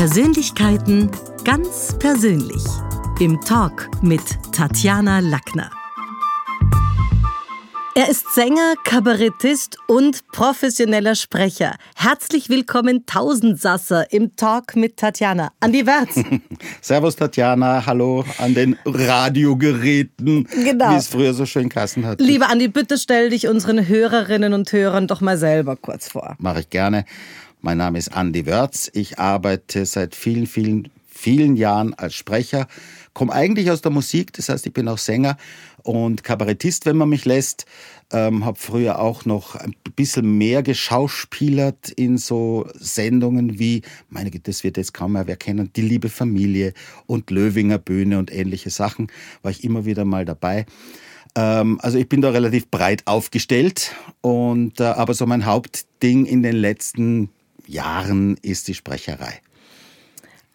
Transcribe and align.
Persönlichkeiten 0.00 1.10
ganz 1.44 1.94
persönlich. 1.98 2.64
Im 3.20 3.38
Talk 3.42 3.90
mit 4.00 4.22
Tatjana 4.50 5.18
Lackner. 5.18 5.70
Er 7.94 8.08
ist 8.08 8.34
Sänger, 8.34 8.76
Kabarettist 8.82 9.76
und 9.88 10.26
professioneller 10.28 11.14
Sprecher. 11.14 11.74
Herzlich 11.94 12.48
willkommen, 12.48 13.04
Tausendsasser, 13.04 14.10
im 14.10 14.34
Talk 14.36 14.74
mit 14.74 14.96
Tatjana. 14.96 15.52
Andi 15.60 15.84
Wertz. 15.84 16.18
Servus, 16.80 17.16
Tatjana. 17.16 17.84
Hallo 17.84 18.24
an 18.38 18.54
den 18.54 18.78
Radiogeräten, 18.86 20.48
genau. 20.64 20.92
wie 20.92 20.96
es 20.96 21.08
früher 21.08 21.34
so 21.34 21.44
schön 21.44 21.68
Kassen 21.68 22.06
hat. 22.06 22.22
Lieber 22.22 22.48
Andi, 22.48 22.68
bitte 22.68 22.96
stell 22.96 23.28
dich 23.28 23.48
unseren 23.48 23.86
Hörerinnen 23.86 24.54
und 24.54 24.72
Hörern 24.72 25.06
doch 25.06 25.20
mal 25.20 25.36
selber 25.36 25.76
kurz 25.76 26.08
vor. 26.08 26.36
Mache 26.38 26.60
ich 26.60 26.70
gerne. 26.70 27.04
Mein 27.62 27.76
Name 27.76 27.98
ist 27.98 28.16
Andi 28.16 28.46
Wörz. 28.46 28.90
Ich 28.94 29.18
arbeite 29.18 29.84
seit 29.84 30.14
vielen, 30.14 30.46
vielen, 30.46 30.88
vielen 31.06 31.56
Jahren 31.56 31.92
als 31.92 32.14
Sprecher. 32.14 32.66
Komme 33.12 33.34
eigentlich 33.34 33.70
aus 33.70 33.82
der 33.82 33.90
Musik, 33.90 34.32
das 34.32 34.48
heißt, 34.48 34.66
ich 34.66 34.72
bin 34.72 34.88
auch 34.88 34.96
Sänger 34.96 35.36
und 35.82 36.24
Kabarettist, 36.24 36.86
wenn 36.86 36.96
man 36.96 37.10
mich 37.10 37.26
lässt. 37.26 37.66
Ähm, 38.12 38.46
habe 38.46 38.58
früher 38.58 38.98
auch 38.98 39.26
noch 39.26 39.56
ein 39.56 39.74
bisschen 39.94 40.38
mehr 40.38 40.62
geschauspielert 40.62 41.90
in 41.90 42.16
so 42.16 42.66
Sendungen 42.74 43.58
wie, 43.58 43.82
meine 44.08 44.30
Güte, 44.30 44.50
das 44.50 44.64
wird 44.64 44.78
jetzt 44.78 44.94
kaum 44.94 45.12
mehr 45.12 45.26
wer 45.26 45.36
kennen, 45.36 45.70
Die 45.76 45.82
liebe 45.82 46.08
Familie 46.08 46.72
und 47.06 47.30
Löwinger 47.30 47.76
Bühne 47.76 48.18
und 48.18 48.32
ähnliche 48.32 48.70
Sachen. 48.70 49.08
War 49.42 49.50
ich 49.50 49.64
immer 49.64 49.84
wieder 49.84 50.06
mal 50.06 50.24
dabei. 50.24 50.64
Ähm, 51.36 51.78
also 51.82 51.98
ich 51.98 52.08
bin 52.08 52.22
da 52.22 52.30
relativ 52.30 52.70
breit 52.70 53.02
aufgestellt 53.04 53.94
und 54.22 54.80
äh, 54.80 54.84
aber 54.84 55.12
so 55.12 55.26
mein 55.26 55.44
Hauptding 55.44 56.24
in 56.24 56.42
den 56.42 56.56
letzten 56.56 57.28
Jahren 57.70 58.36
ist 58.42 58.68
die 58.68 58.74
Sprecherei. 58.74 59.40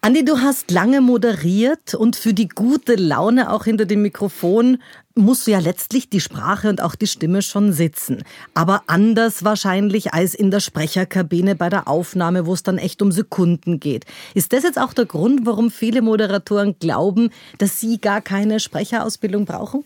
Andi, 0.02 0.24
du 0.24 0.38
hast 0.38 0.70
lange 0.70 1.00
moderiert 1.00 1.94
und 1.94 2.14
für 2.14 2.32
die 2.32 2.48
gute 2.48 2.94
Laune 2.94 3.50
auch 3.52 3.64
hinter 3.64 3.86
dem 3.86 4.02
Mikrofon 4.02 4.78
musst 5.16 5.46
du 5.46 5.50
ja 5.50 5.58
letztlich 5.58 6.08
die 6.08 6.20
Sprache 6.20 6.68
und 6.68 6.80
auch 6.80 6.94
die 6.94 7.08
Stimme 7.08 7.42
schon 7.42 7.72
sitzen. 7.72 8.22
Aber 8.54 8.82
anders 8.86 9.42
wahrscheinlich 9.42 10.14
als 10.14 10.34
in 10.34 10.52
der 10.52 10.60
Sprecherkabine 10.60 11.56
bei 11.56 11.70
der 11.70 11.88
Aufnahme, 11.88 12.46
wo 12.46 12.52
es 12.52 12.62
dann 12.62 12.78
echt 12.78 13.02
um 13.02 13.10
Sekunden 13.10 13.80
geht. 13.80 14.04
Ist 14.34 14.52
das 14.52 14.62
jetzt 14.62 14.78
auch 14.78 14.92
der 14.92 15.06
Grund, 15.06 15.44
warum 15.44 15.72
viele 15.72 16.02
Moderatoren 16.02 16.76
glauben, 16.78 17.30
dass 17.58 17.80
sie 17.80 17.98
gar 17.98 18.20
keine 18.20 18.60
Sprecherausbildung 18.60 19.44
brauchen? 19.44 19.84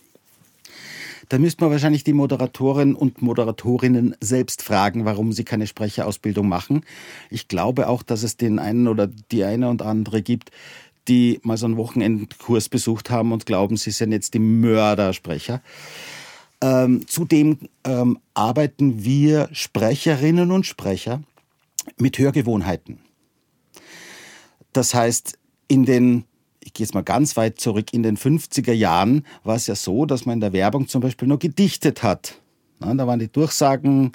Da 1.31 1.39
müsste 1.39 1.63
man 1.63 1.71
wahrscheinlich 1.71 2.03
die 2.03 2.11
Moderatoren 2.11 2.93
und 2.93 3.21
Moderatorinnen 3.21 4.17
selbst 4.19 4.61
fragen, 4.61 5.05
warum 5.05 5.31
sie 5.31 5.45
keine 5.45 5.65
Sprecherausbildung 5.65 6.45
machen. 6.45 6.83
Ich 7.29 7.47
glaube 7.47 7.87
auch, 7.87 8.03
dass 8.03 8.23
es 8.23 8.35
den 8.35 8.59
einen 8.59 8.89
oder 8.89 9.07
die 9.07 9.45
eine 9.45 9.69
und 9.69 9.81
andere 9.81 10.23
gibt, 10.23 10.51
die 11.07 11.39
mal 11.43 11.55
so 11.55 11.67
einen 11.67 11.77
Wochenendkurs 11.77 12.67
besucht 12.67 13.09
haben 13.11 13.31
und 13.31 13.45
glauben, 13.45 13.77
sie 13.77 13.91
sind 13.91 14.11
jetzt 14.11 14.33
die 14.33 14.39
Mördersprecher. 14.39 15.61
Ähm, 16.59 17.07
zudem 17.07 17.59
ähm, 17.85 18.19
arbeiten 18.33 19.05
wir 19.05 19.47
Sprecherinnen 19.53 20.51
und 20.51 20.65
Sprecher 20.65 21.23
mit 21.95 22.19
Hörgewohnheiten. 22.19 22.99
Das 24.73 24.93
heißt, 24.93 25.39
in 25.69 25.85
den 25.85 26.25
ich 26.63 26.73
gehe 26.73 26.85
jetzt 26.85 26.93
mal 26.93 27.03
ganz 27.03 27.37
weit 27.37 27.59
zurück, 27.59 27.93
in 27.93 28.03
den 28.03 28.17
50er 28.17 28.73
Jahren 28.73 29.25
war 29.43 29.55
es 29.55 29.67
ja 29.67 29.75
so, 29.75 30.05
dass 30.05 30.25
man 30.25 30.35
in 30.35 30.41
der 30.41 30.53
Werbung 30.53 30.87
zum 30.87 31.01
Beispiel 31.01 31.27
nur 31.27 31.39
gedichtet 31.39 32.03
hat. 32.03 32.35
Na, 32.79 32.93
da 32.93 33.07
waren 33.07 33.19
die 33.19 33.31
Durchsagen, 33.31 34.11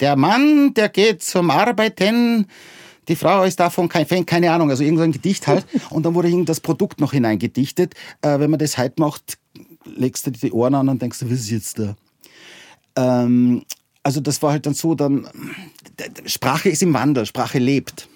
der 0.00 0.16
Mann, 0.16 0.74
der 0.74 0.88
geht 0.88 1.22
zum 1.22 1.50
Arbeiten, 1.50 2.46
die 3.08 3.16
Frau 3.16 3.44
ist 3.44 3.58
davon 3.58 3.88
kein 3.88 4.06
Fan, 4.06 4.26
keine 4.26 4.52
Ahnung, 4.52 4.70
also 4.70 4.84
irgendein 4.84 5.12
Gedicht 5.12 5.46
halt. 5.46 5.66
Und 5.90 6.04
dann 6.04 6.14
wurde 6.14 6.44
das 6.44 6.60
Produkt 6.60 7.00
noch 7.00 7.12
hineingedichtet. 7.12 7.94
Äh, 8.22 8.38
wenn 8.38 8.50
man 8.50 8.58
das 8.58 8.78
halt 8.78 8.98
macht, 8.98 9.38
legst 9.84 10.26
du 10.26 10.30
dir 10.30 10.38
die 10.38 10.52
Ohren 10.52 10.74
an 10.74 10.88
und 10.88 11.02
denkst, 11.02 11.18
was 11.22 11.32
ist 11.32 11.50
jetzt 11.50 11.78
da? 11.78 11.96
Ähm, 12.96 13.64
also 14.02 14.20
das 14.20 14.40
war 14.42 14.52
halt 14.52 14.66
dann 14.66 14.74
so, 14.74 14.94
dann 14.94 15.28
Sprache 16.26 16.68
ist 16.68 16.82
im 16.82 16.94
Wandel, 16.94 17.26
Sprache 17.26 17.58
lebt. 17.58 18.08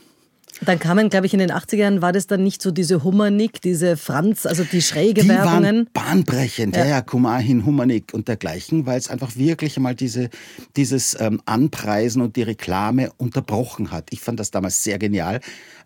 Dann 0.62 0.78
kamen, 0.78 1.11
glaube 1.11 1.27
ich, 1.27 1.34
in 1.34 1.39
den 1.39 1.53
80ern 1.53 2.00
war 2.00 2.12
das 2.12 2.27
dann 2.27 2.43
nicht 2.43 2.62
so 2.62 2.71
diese 2.71 3.05
Hummernick, 3.05 3.61
diese 3.61 3.97
Franz, 3.97 4.47
also 4.47 4.65
die 4.65 4.81
schräge 4.81 5.22
die 5.22 5.28
Werbungen. 5.28 5.62
Waren 5.62 5.89
bahnbrechend, 5.93 6.77
ja, 6.77 6.87
ja, 6.87 7.00
Kumahin, 7.03 7.67
Hummernick 7.67 8.15
und 8.15 8.28
dergleichen, 8.28 8.87
weil 8.87 8.99
es 8.99 9.11
einfach 9.11 9.37
wirklich 9.37 9.77
einmal 9.77 9.94
diese, 9.94 10.31
dieses 10.77 11.17
ähm, 11.21 11.43
Anpreisen 11.44 12.22
und 12.22 12.37
die 12.37 12.43
Reklame 12.43 13.12
unterbrochen 13.19 13.91
hat. 13.91 14.09
Ich 14.11 14.21
fand 14.21 14.41
das 14.41 14.50
damals 14.50 14.83
sehr 14.83 14.99
genial. 14.99 15.41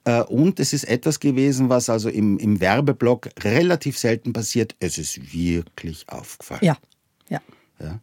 Äh, 0.05 0.23
und 0.23 0.61
es 0.61 0.73
ist 0.73 0.85
etwas 0.85 1.19
gewesen, 1.19 1.69
was 1.69 1.91
also 1.91 2.09
im, 2.09 2.39
im 2.39 2.61
Werbeblock 2.61 3.31
relativ 3.41 3.99
selten 3.99 4.33
passiert. 4.33 4.77
Es 4.79 4.99
ist 4.99 5.33
wirklich 5.35 6.09
aufgefallen. 6.09 6.61
Ja, 6.63 6.77
ja. 7.29 7.41
ja. 7.81 8.01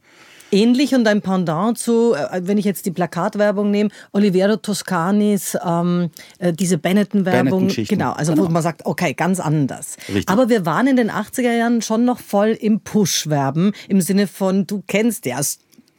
Ähnlich 0.52 0.96
und 0.96 1.08
ein 1.08 1.22
Pendant 1.22 1.78
zu, 1.78 2.14
äh, 2.14 2.42
wenn 2.44 2.58
ich 2.58 2.66
jetzt 2.66 2.86
die 2.86 2.92
Plakatwerbung 2.92 3.72
nehme, 3.72 3.90
Oliviero 4.12 4.58
Toscanis, 4.58 5.58
ähm, 5.66 6.10
äh, 6.40 6.54
diese 6.54 6.78
Benetton-Werbung. 6.78 7.68
Benetton 7.68 7.86
genau, 7.86 8.12
also 8.14 8.34
genau. 8.34 8.48
wo 8.48 8.52
man 8.52 8.64
sagt, 8.64 8.86
okay, 8.86 9.14
ganz 9.14 9.40
anders. 9.40 9.98
Richtig. 10.08 10.30
Aber 10.30 10.50
wir 10.50 10.66
waren 10.66 10.88
in 10.88 10.96
den 10.96 11.12
80er 11.12 11.56
Jahren 11.56 11.82
schon 11.82 12.06
noch 12.06 12.20
voll 12.20 12.50
im 12.50 12.80
Push-Werben, 12.80 13.74
im 13.88 14.02
Sinne 14.02 14.28
von, 14.28 14.66
du 14.66 14.84
kennst 14.88 15.26
ja 15.26 15.40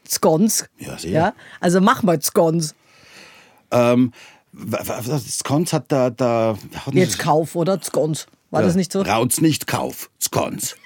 Scones. 0.09 0.67
Ja, 0.79 0.99
sehr. 0.99 1.11
Ja? 1.11 1.35
Also 1.61 1.81
mach 1.81 2.03
mal 2.03 2.21
Scones. 2.23 2.75
Ähm, 3.71 4.13
Scones 5.29 5.73
hat 5.73 5.85
da... 5.89 6.11
da 6.11 6.57
Jetzt 6.93 7.19
Kauf, 7.19 7.55
oder? 7.55 7.81
Scones. 7.83 8.27
War 8.51 8.63
ja, 8.63 8.67
das 8.67 8.77
nicht 8.77 8.93
so? 8.93 9.03
Raut's 9.03 9.41
nicht 9.41 9.67
Kauf, 9.67 10.11
Scones. 10.21 10.77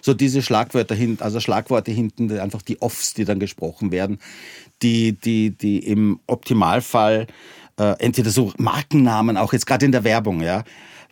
So 0.00 0.14
diese 0.14 0.42
Schlagwörter 0.42 0.94
hinten, 0.94 1.22
also 1.22 1.40
Schlagworte 1.40 1.90
hinten, 1.90 2.38
einfach 2.38 2.62
die 2.62 2.80
Offs, 2.80 3.14
die 3.14 3.24
dann 3.24 3.38
gesprochen 3.38 3.92
werden, 3.92 4.18
die, 4.82 5.12
die, 5.12 5.50
die 5.50 5.78
im 5.78 6.20
Optimalfall 6.26 7.26
äh, 7.78 7.94
entweder 7.98 8.30
so 8.30 8.52
Markennamen, 8.58 9.36
auch 9.36 9.52
jetzt 9.52 9.66
gerade 9.66 9.86
in 9.86 9.92
der 9.92 10.04
Werbung, 10.04 10.40
ja, 10.40 10.64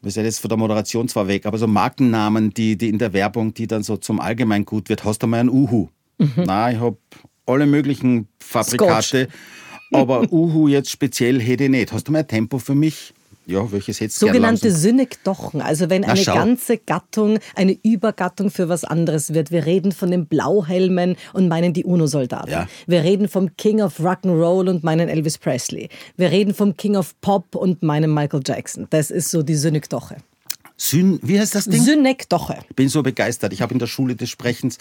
wir 0.03 0.13
sind 0.13 0.25
jetzt 0.25 0.41
von 0.41 0.49
der 0.49 0.59
Moderation 0.59 1.09
zwar 1.09 1.27
weg, 1.27 1.47
aber 1.47 1.59
so 1.59 1.67
Markennamen, 1.67 2.55
die, 2.55 2.77
die 2.77 2.89
in 2.89 2.99
der 2.99 3.13
Werbung, 3.13 3.55
die 3.55 3.67
dann 3.67 3.83
so 3.83 3.97
zum 3.97 4.21
Allgemeingut 4.21 4.89
wird, 4.89 5.05
hast 5.05 5.23
du 5.23 5.27
mal 5.27 5.41
ein 5.41 5.49
Uhu. 5.49 5.89
Mhm. 6.19 6.45
Na, 6.47 6.71
ich 6.71 6.79
habe 6.79 6.99
alle 7.47 7.67
möglichen 7.67 8.29
Fabrikate, 8.39 9.29
Scotch. 9.29 9.93
aber 9.93 10.31
Uhu 10.33 10.69
jetzt 10.69 10.91
speziell 10.91 11.41
hätte 11.41 11.65
ich 11.65 11.71
nicht. 11.71 11.93
Hast 11.93 12.07
du 12.09 12.13
mal 12.13 12.21
ein 12.21 12.29
Tempo 12.29 12.59
für 12.59 12.75
mich? 12.75 13.13
Ja, 13.49 13.73
welches 13.73 13.99
du 13.99 14.09
Sogenannte 14.11 14.71
Synekdochen, 14.71 15.63
also 15.63 15.89
wenn 15.89 16.05
eine 16.05 16.23
ganze 16.23 16.77
Gattung 16.77 17.39
eine 17.57 17.79
Übergattung 17.83 18.51
für 18.51 18.69
was 18.69 18.85
anderes 18.85 19.33
wird. 19.33 19.51
Wir 19.51 19.65
reden 19.65 19.93
von 19.93 20.11
den 20.11 20.27
Blauhelmen 20.27 21.17
und 21.33 21.49
meinen 21.49 21.73
die 21.73 21.85
UNO-Soldaten. 21.85 22.51
Ja. 22.51 22.69
Wir 22.87 23.05
reden 23.05 23.27
vom 23.27 23.57
King 23.57 23.81
of 23.81 24.01
Rock'n'Roll 24.01 24.69
und 24.69 24.85
meinen 24.85 25.09
Elvis 25.09 25.39
Presley. 25.39 25.89
Wir 26.19 26.31
reden 26.31 26.53
vom 26.53 26.77
King 26.77 26.97
of 26.97 27.19
Pop 27.23 27.55
und 27.55 27.83
meinen 27.83 28.13
Michael 28.13 28.43
Jackson. 28.45 28.87
Das 28.91 29.11
ist 29.11 29.31
so 29.31 29.43
die 29.43 29.57
Synekdoche. 29.57 30.19
Syn, 30.77 31.19
wie 31.23 31.41
heißt 31.41 31.55
das 31.55 31.65
Ding? 31.65 31.83
Synekdoche. 31.83 32.59
Ich 32.69 32.77
bin 32.77 32.91
so 32.91 33.03
begeistert. 33.03 33.55
Ich 33.55 33.63
habe 33.63 33.73
in 33.73 33.79
der 33.79 33.89
Schule 33.89 34.15
des 34.15 34.29
Sprechens, 34.29 34.77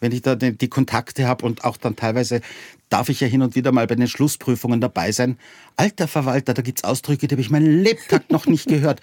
wenn 0.00 0.12
ich 0.12 0.20
da 0.20 0.36
die 0.36 0.68
Kontakte 0.68 1.26
habe 1.26 1.44
und 1.46 1.64
auch 1.64 1.78
dann 1.78 1.96
teilweise 1.96 2.42
darf 2.90 3.08
ich 3.08 3.20
ja 3.20 3.26
hin 3.26 3.40
und 3.40 3.54
wieder 3.54 3.72
mal 3.72 3.86
bei 3.86 3.94
den 3.94 4.08
Schlussprüfungen 4.08 4.80
dabei 4.80 5.12
sein. 5.12 5.38
Alter 5.76 6.06
Verwalter, 6.06 6.52
da 6.52 6.60
gibt's 6.60 6.84
Ausdrücke, 6.84 7.26
die 7.26 7.34
habe 7.34 7.40
ich 7.40 7.50
meinen 7.50 7.82
Lebtag 7.82 8.30
noch 8.30 8.46
nicht 8.46 8.68
gehört. 8.68 9.00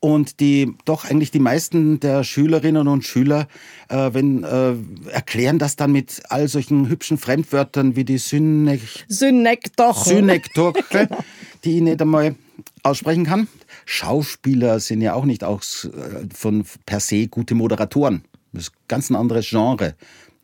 Und 0.00 0.38
die 0.38 0.76
doch 0.84 1.04
eigentlich 1.04 1.32
die 1.32 1.40
meisten 1.40 1.98
der 1.98 2.22
Schülerinnen 2.22 2.86
und 2.86 3.04
Schüler, 3.04 3.48
äh, 3.88 4.10
wenn 4.12 4.44
äh, 4.44 4.74
erklären 5.10 5.58
das 5.58 5.74
dann 5.74 5.90
mit 5.90 6.22
all 6.28 6.46
solchen 6.46 6.88
hübschen 6.88 7.18
Fremdwörtern 7.18 7.96
wie 7.96 8.04
die 8.04 8.18
Synek 8.18 8.80
Synekdoche, 9.08 10.10
Synekdoche 10.10 11.08
die 11.64 11.78
ich 11.78 11.82
nicht 11.82 12.00
einmal 12.00 12.36
aussprechen 12.84 13.24
kann. 13.24 13.48
Schauspieler 13.86 14.78
sind 14.78 15.00
ja 15.00 15.14
auch 15.14 15.24
nicht 15.24 15.42
auch 15.42 15.62
äh, 15.62 16.28
von 16.32 16.64
per 16.86 17.00
se 17.00 17.26
gute 17.26 17.56
Moderatoren. 17.56 18.22
Das 18.52 18.64
ist 18.64 18.72
ganz 18.86 19.10
ein 19.10 19.16
anderes 19.16 19.48
Genre. 19.48 19.94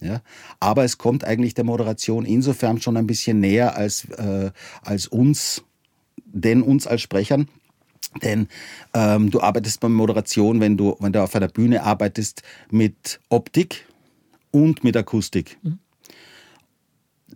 Ja? 0.05 0.21
Aber 0.61 0.85
es 0.85 0.99
kommt 0.99 1.25
eigentlich 1.25 1.55
der 1.55 1.65
Moderation 1.65 2.25
insofern 2.25 2.81
schon 2.81 2.97
ein 2.97 3.07
bisschen 3.07 3.41
näher 3.41 3.77
als, 3.77 4.05
äh, 4.11 4.51
als 4.83 5.07
uns, 5.07 5.63
denn 6.27 6.63
uns 6.63 6.87
als 6.87 7.03
Sprechern. 7.03 7.49
Denn 8.23 8.49
ähm, 8.93 9.31
du 9.31 9.41
arbeitest 9.41 9.81
bei 9.81 9.89
Moderation, 9.89 10.61
wenn 10.61 10.77
du, 10.77 10.97
wenn 11.01 11.13
du 11.13 11.23
auf 11.23 11.35
einer 11.35 11.49
Bühne 11.49 11.83
arbeitest, 11.83 12.43
mit 12.71 13.21
Optik 13.29 13.87
und 14.51 14.85
mit 14.85 14.97
Akustik. 14.97 15.59
Mhm. 15.63 15.79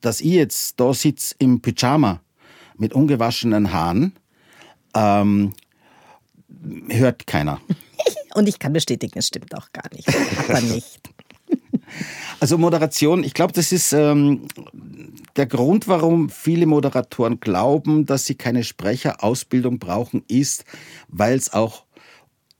Dass 0.00 0.20
ich 0.20 0.32
jetzt 0.32 0.78
da 0.78 0.94
sitze 0.94 1.34
im 1.38 1.60
Pyjama 1.60 2.20
mit 2.76 2.92
ungewaschenen 2.92 3.72
Haaren, 3.72 4.12
ähm, 4.94 5.54
hört 6.88 7.26
keiner. 7.26 7.60
Und 8.34 8.48
ich 8.48 8.58
kann 8.58 8.72
bestätigen, 8.72 9.18
es 9.18 9.26
stimmt 9.26 9.54
auch 9.56 9.72
gar 9.72 9.92
nicht. 9.92 10.06
Man 10.48 10.68
nicht. 10.68 11.10
Also 12.40 12.56
Moderation, 12.56 13.24
ich 13.24 13.34
glaube, 13.34 13.52
das 13.52 13.72
ist, 13.72 13.92
ähm, 13.92 14.46
der 15.36 15.46
Grund, 15.46 15.88
warum 15.88 16.30
viele 16.30 16.66
Moderatoren 16.66 17.40
glauben, 17.40 18.06
dass 18.06 18.26
sie 18.26 18.36
keine 18.36 18.62
Sprecherausbildung 18.62 19.78
brauchen, 19.78 20.24
ist, 20.28 20.64
weil 21.08 21.36
es 21.36 21.52
auch 21.52 21.84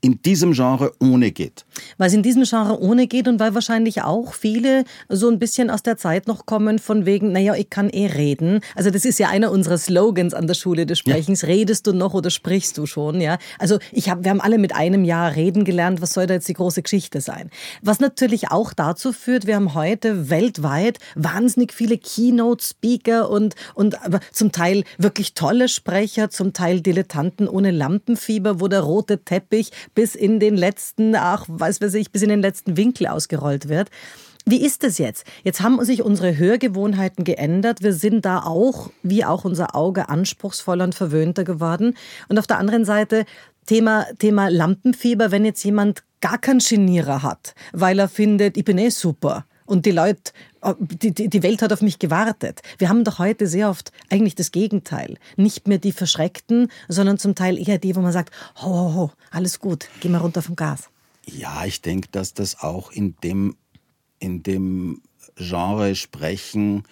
in 0.01 0.23
diesem 0.23 0.53
Genre 0.53 0.93
ohne 1.01 1.33
geht. 1.33 1.65
Weil 1.97 2.09
es 2.09 2.15
in 2.15 2.23
diesem 2.23 2.45
Genre 2.45 2.81
ohne 2.81 3.09
geht 3.09 3.27
und 3.27 3.41
weil 3.41 3.55
wahrscheinlich 3.55 4.03
auch 4.03 4.33
viele 4.33 4.85
so 5.09 5.29
ein 5.29 5.41
bisschen 5.41 5.71
aus 5.71 5.83
der 5.83 5.97
Zeit 5.97 6.29
noch 6.29 6.47
kommen 6.47 6.79
von 6.79 7.05
wegen, 7.05 7.33
naja, 7.33 7.55
ich 7.57 7.69
kann 7.69 7.91
eh 7.91 8.07
reden. 8.07 8.61
Also 8.77 8.91
das 8.91 9.05
ist 9.05 9.19
ja 9.19 9.29
einer 9.29 9.51
unserer 9.51 9.77
Slogans 9.77 10.35
an 10.35 10.47
der 10.47 10.55
Schule 10.55 10.87
des 10.87 11.01
Sprechens. 11.01 11.43
Ja. 11.43 11.49
Redest 11.49 11.87
du 11.89 11.93
noch 11.93 12.15
oder 12.15 12.31
sprichst 12.31 12.79
du 12.79 12.87
schon? 12.87 13.21
Ja. 13.21 13.39
Also 13.59 13.79
ich 13.91 14.09
hab, 14.09 14.23
wir 14.23 14.31
haben 14.31 14.41
alle 14.41 14.59
mit 14.59 14.75
einem 14.75 15.05
Jahr 15.05 15.35
reden 15.35 15.65
gelernt. 15.65 16.01
Was 16.01 16.13
soll 16.13 16.27
da 16.27 16.35
jetzt 16.35 16.49
die 16.49 16.55
große 16.55 16.83
Geschichte 16.83 17.21
sein? 17.21 17.51
Was 17.83 17.99
natürlich 17.99 18.53
auch 18.53 18.73
dazu 18.73 19.13
führt, 19.13 19.49
wir 19.49 19.57
haben 19.57 19.75
heute 19.75 20.31
weltweit 20.31 20.99
wahnsinnig 21.17 21.73
viele 21.73 21.99
Keynote-Speaker 21.99 23.29
und, 23.29 23.57
und 23.75 24.01
aber 24.05 24.21
zum 24.31 24.53
Teil 24.53 24.85
wirklich 24.97 25.35
tolle 25.35 25.69
Sprecher, 25.69 26.31
zum 26.31 26.53
Teil 26.53 26.83
Dilettanten 26.83 27.49
ohne 27.49 27.73
Lampenfieber, 27.73 28.61
wo 28.61 28.69
der 28.69 28.81
rote 28.81 29.25
Teppich 29.25 29.73
bis 29.99 30.15
in 30.15 30.39
den 30.39 30.57
letzten, 30.57 31.17
ach, 31.17 31.45
weiß 31.49 31.81
weiß 31.81 31.95
ich, 31.95 32.13
bis 32.13 32.23
in 32.23 32.29
den 32.29 32.41
letzten 32.41 32.77
Winkel 32.77 33.09
ausgerollt 33.09 33.69
wird. 33.69 33.91
Wie 34.47 34.65
ist 34.65 34.85
es 34.85 34.99
jetzt? 34.99 35.27
Jetzt 35.43 35.61
haben 35.61 35.85
sich 35.85 36.05
unsere 36.05 36.39
Hörgewohnheiten 36.39 37.25
geändert. 37.25 37.83
Wir 37.83 37.93
sind 37.93 38.25
da 38.25 38.45
auch, 38.45 38.91
wie 39.03 39.25
auch 39.25 39.45
unser 39.45 39.75
Auge, 39.75 40.09
anspruchsvoller 40.09 40.85
und 40.85 40.95
verwöhnter 40.95 41.43
geworden. 41.43 41.97
Und 42.29 42.39
auf 42.39 42.47
der 42.47 42.59
anderen 42.59 42.85
Seite 42.85 43.25
Thema, 43.67 44.07
Thema 44.21 44.51
Lampenfieber, 44.51 45.33
wenn 45.33 45.45
jetzt 45.45 45.65
jemand 45.65 46.05
gar 46.21 46.39
keinen 46.39 46.61
Genierer 46.61 47.25
hat, 47.25 47.57
weil 47.73 47.99
er 47.99 48.09
findet, 48.09 48.57
ich 48.57 48.65
bin 48.65 48.79
eh 48.79 48.91
super. 48.91 49.47
Und 49.69 49.85
die 49.85 49.91
Leute, 49.91 50.33
äh, 50.63 50.73
die, 50.81 51.29
die 51.29 51.43
Welt 51.43 51.61
hat 51.61 51.75
auf 51.75 51.83
mich 51.83 51.99
gewartet. 51.99 52.63
Wir 52.79 52.89
haben 52.89 53.05
doch 53.05 53.19
heute 53.19 53.47
sehr 53.47 53.69
oft 53.69 53.93
eigentlich 54.09 54.35
das 54.35 54.51
Gegenteil. 54.51 55.19
Nicht 55.37 55.69
mehr 55.69 55.77
die 55.77 55.93
Verschreckten, 55.93 56.71
sondern 56.89 57.19
zum 57.19 57.35
Teil 57.35 57.59
eher 57.59 57.77
die, 57.77 57.95
wo 57.95 58.01
man 58.01 58.13
sagt, 58.13 58.33
ho, 58.63 58.67
ho, 58.67 58.95
ho, 58.95 59.13
alles 59.31 59.61
gut, 59.61 59.91
geh 60.01 60.09
mal 60.09 60.19
runter 60.19 60.41
vom 60.41 60.57
Gas. 60.57 60.89
Ja, 61.27 61.67
ich 61.67 61.83
denke, 61.83 62.09
dass 62.11 62.33
das 62.33 62.61
auch 62.61 62.91
in 62.91 63.15
dem, 63.23 63.57
in 64.19 64.43
dem 64.43 65.03
Genre 65.37 65.95
sprechen, 65.95 66.85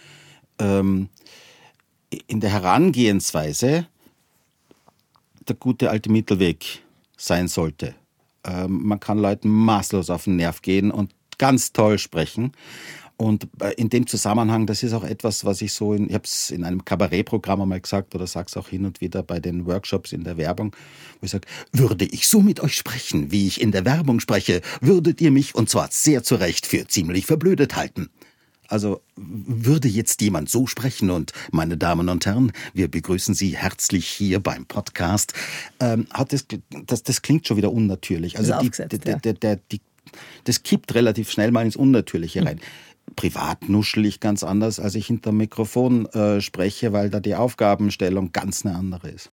ähm, 0.59 1.09
in 2.27 2.41
der 2.41 2.51
Herangehensweise 2.51 3.87
der 5.49 5.57
gute 5.57 5.89
alte 5.89 6.11
Mittelweg 6.11 6.83
sein 7.17 7.49
sollte. 7.49 7.95
Ähm, 8.45 8.83
man 8.83 9.01
kann 9.01 9.17
Leuten 9.17 9.49
maßlos 9.49 10.11
auf 10.11 10.25
den 10.25 10.37
Nerv 10.37 10.61
gehen 10.61 10.91
und 10.91 11.16
ganz 11.39 11.73
toll 11.73 11.99
sprechen. 11.99 12.53
Und 13.19 13.49
äh, 13.61 13.73
in 13.77 13.89
dem 13.89 14.07
Zusammenhang, 14.07 14.67
das 14.67 14.83
ist 14.83 14.93
auch 14.93 15.05
etwas, 15.05 15.45
was 15.45 15.63
ich 15.63 15.73
so, 15.73 15.95
in, 15.95 16.09
ich 16.09 16.15
habe 16.15 16.25
es 16.25 16.51
in 16.51 16.65
einem 16.65 16.85
Kabarettprogramm 16.85 17.63
einmal 17.63 17.81
gesagt 17.81 18.15
oder 18.15 18.27
sage 18.27 18.47
es 18.49 18.57
auch 18.57 18.69
hin 18.69 18.85
und 18.85 19.01
wieder 19.01 19.23
bei 19.23 19.41
den 19.41 19.65
Workshops 19.67 20.13
in 20.13 20.25
der 20.25 20.37
Werbung, 20.37 20.77
wo 21.21 21.25
ich 21.25 21.31
sage, 21.31 21.49
würde 21.73 22.05
ich 22.05 22.29
so 22.29 22.43
mit 22.43 22.61
euch 22.61 22.75
sprechen, 22.75 23.31
wie 23.33 23.47
ich 23.47 23.61
in 23.61 23.73
der 23.73 23.87
Werbung 23.87 24.21
spreche, 24.21 24.61
würdet 24.83 25.21
ihr 25.23 25.31
mich, 25.31 25.55
und 25.55 25.71
zwar 25.71 25.89
sehr 25.91 26.23
zu 26.23 26.35
Recht, 26.35 26.67
für 26.67 26.87
ziemlich 26.87 27.25
verblödet 27.25 27.75
halten. 27.75 28.11
Also 28.69 29.01
würde 29.15 29.89
jetzt 29.89 30.21
jemand 30.21 30.51
so 30.51 30.67
sprechen 30.67 31.11
und 31.11 31.33
meine 31.53 31.77
Damen 31.77 32.09
und 32.09 32.27
Herren, 32.27 32.53
wir 32.75 32.89
begrüßen 32.89 33.35
Sie 33.35 33.57
herzlich 33.57 34.09
hier 34.09 34.41
beim 34.41 34.67
Podcast, 34.67 35.35
ähm, 35.81 36.07
hat 36.13 36.33
das, 36.33 36.47
das, 36.87 37.03
das 37.03 37.23
klingt 37.23 37.47
schon 37.47 37.57
wieder 37.57 37.73
unnatürlich. 37.73 38.39
Also 38.39 38.59
die, 38.61 38.71
der, 38.71 39.19
der, 39.21 39.33
der, 39.35 39.57
die 39.57 39.81
das 40.45 40.63
kippt 40.63 40.95
relativ 40.95 41.31
schnell 41.31 41.51
mal 41.51 41.65
ins 41.65 41.77
Unnatürliche 41.77 42.45
rein. 42.45 42.61
Privat 43.15 43.69
nuschel 43.69 44.05
ich 44.07 44.21
ganz 44.21 44.43
anders, 44.43 44.81
als 44.81 44.95
ich 44.95 45.07
hinter 45.07 45.31
dem 45.31 45.39
Mikrofon 45.39 46.07
äh, 46.07 46.41
spreche, 46.41 46.93
weil 46.93 47.09
da 47.11 47.21
die 47.21 47.35
Aufgabenstellung 47.35 48.33
ganz 48.33 48.67
eine 48.67 48.75
andere 48.75 49.09
ist. 49.11 49.31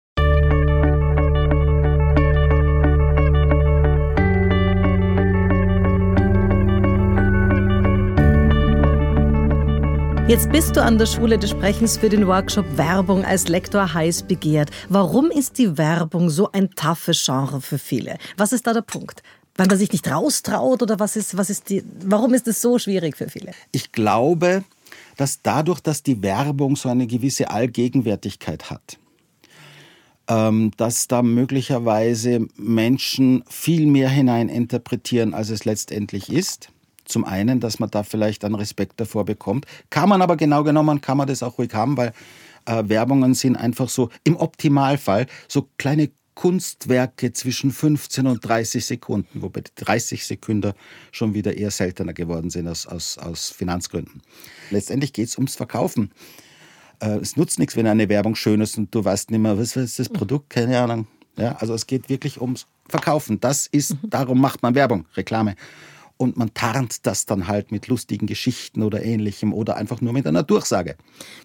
Jetzt 10.25 10.51
bist 10.51 10.77
du 10.77 10.81
an 10.81 10.97
der 10.97 11.05
Schule 11.05 11.37
des 11.37 11.49
Sprechens 11.49 11.97
für 11.97 12.07
den 12.07 12.25
Workshop 12.27 12.77
Werbung 12.77 13.25
als 13.25 13.49
Lektor 13.49 13.93
heiß 13.93 14.23
begehrt. 14.23 14.71
Warum 14.87 15.29
ist 15.29 15.57
die 15.57 15.77
Werbung 15.77 16.29
so 16.29 16.49
ein 16.53 16.69
toughes 16.71 17.25
Genre 17.25 17.59
für 17.59 17.77
viele? 17.77 18.17
Was 18.37 18.53
ist 18.53 18.65
da 18.65 18.73
der 18.73 18.81
Punkt? 18.81 19.21
Weil 19.55 19.67
man 19.67 19.77
sich 19.77 19.91
nicht 19.91 20.09
raustraut 20.09 20.81
oder 20.81 20.99
was 20.99 21.15
ist, 21.15 21.37
was 21.37 21.49
ist 21.49 21.69
die, 21.69 21.83
warum 22.05 22.33
ist 22.33 22.47
es 22.47 22.61
so 22.61 22.79
schwierig 22.79 23.17
für 23.17 23.29
viele? 23.29 23.51
Ich 23.71 23.91
glaube, 23.91 24.63
dass 25.17 25.41
dadurch, 25.41 25.79
dass 25.79 26.03
die 26.03 26.21
Werbung 26.23 26.75
so 26.75 26.89
eine 26.89 27.07
gewisse 27.07 27.49
Allgegenwärtigkeit 27.49 28.69
hat, 28.69 28.97
ähm, 30.27 30.71
dass 30.77 31.07
da 31.07 31.21
möglicherweise 31.21 32.47
Menschen 32.55 33.43
viel 33.47 33.85
mehr 33.85 34.09
hineininterpretieren, 34.09 35.33
als 35.33 35.49
es 35.49 35.65
letztendlich 35.65 36.31
ist. 36.31 36.69
Zum 37.05 37.25
einen, 37.25 37.59
dass 37.59 37.79
man 37.79 37.91
da 37.91 38.03
vielleicht 38.03 38.45
einen 38.45 38.55
Respekt 38.55 38.99
davor 38.99 39.25
bekommt. 39.25 39.65
Kann 39.89 40.07
man 40.07 40.21
aber 40.21 40.37
genau 40.37 40.63
genommen, 40.63 41.01
kann 41.01 41.17
man 41.17 41.27
das 41.27 41.43
auch 41.43 41.57
ruhig 41.57 41.73
haben, 41.73 41.97
weil 41.97 42.13
äh, 42.65 42.83
Werbungen 42.87 43.33
sind 43.33 43.57
einfach 43.57 43.89
so 43.89 44.09
im 44.23 44.37
Optimalfall 44.37 45.27
so 45.49 45.67
kleine 45.77 46.11
Kunstwerke 46.35 47.33
zwischen 47.33 47.71
15 47.71 48.27
und 48.27 48.45
30 48.45 48.85
Sekunden, 48.85 49.41
wobei 49.41 49.61
die 49.61 49.71
30 49.75 50.25
Sekunden 50.25 50.73
schon 51.11 51.33
wieder 51.33 51.55
eher 51.55 51.71
seltener 51.71 52.13
geworden 52.13 52.49
sind 52.49 52.67
aus, 52.67 52.85
aus, 52.87 53.17
aus 53.17 53.49
Finanzgründen. 53.49 54.21
Letztendlich 54.69 55.13
geht 55.13 55.27
es 55.27 55.37
ums 55.37 55.55
Verkaufen. 55.55 56.11
Äh, 56.99 57.17
es 57.17 57.37
nutzt 57.37 57.59
nichts, 57.59 57.75
wenn 57.75 57.87
eine 57.87 58.09
Werbung 58.09 58.35
schön 58.35 58.61
ist 58.61 58.77
und 58.77 58.93
du 58.93 59.03
weißt 59.03 59.31
nicht 59.31 59.39
mehr, 59.39 59.57
was 59.57 59.75
ist 59.75 59.99
das 59.99 60.09
Produkt, 60.09 60.49
keine 60.49 60.79
Ahnung. 60.79 61.07
Ja, 61.37 61.55
also 61.55 61.73
es 61.73 61.87
geht 61.87 62.09
wirklich 62.09 62.39
ums 62.39 62.67
Verkaufen. 62.87 63.39
Das 63.39 63.67
ist, 63.67 63.95
darum 64.03 64.39
macht 64.39 64.61
man 64.61 64.75
Werbung, 64.75 65.05
Reklame 65.15 65.55
und 66.23 66.37
man 66.37 66.53
tarnt 66.53 67.05
das 67.05 67.25
dann 67.25 67.47
halt 67.47 67.71
mit 67.71 67.87
lustigen 67.87 68.25
Geschichten 68.25 68.81
oder 68.81 69.03
ähnlichem 69.03 69.53
oder 69.53 69.75
einfach 69.75 70.01
nur 70.01 70.13
mit 70.13 70.25
einer 70.25 70.41
Durchsage. 70.41 70.95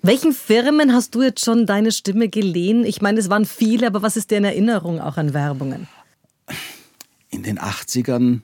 Welchen 0.03 0.33
Firmen 0.33 0.95
hast 0.95 1.15
du 1.15 1.23
jetzt 1.23 1.45
schon 1.45 1.67
deine 1.67 1.93
Stimme 1.93 2.29
geliehen? 2.29 2.85
Ich 2.85 3.03
meine, 3.03 3.19
es 3.19 3.29
waren 3.29 3.45
viele, 3.45 3.89
aber 3.89 4.03
was 4.03 4.17
ist 4.17 4.31
dir 4.31 4.39
in 4.39 4.45
Erinnerung 4.45 5.01
auch 5.01 5.17
an 5.17 5.35
Werbungen? 5.35 5.89
In 7.31 7.43
den 7.43 7.59
80ern, 7.59 8.41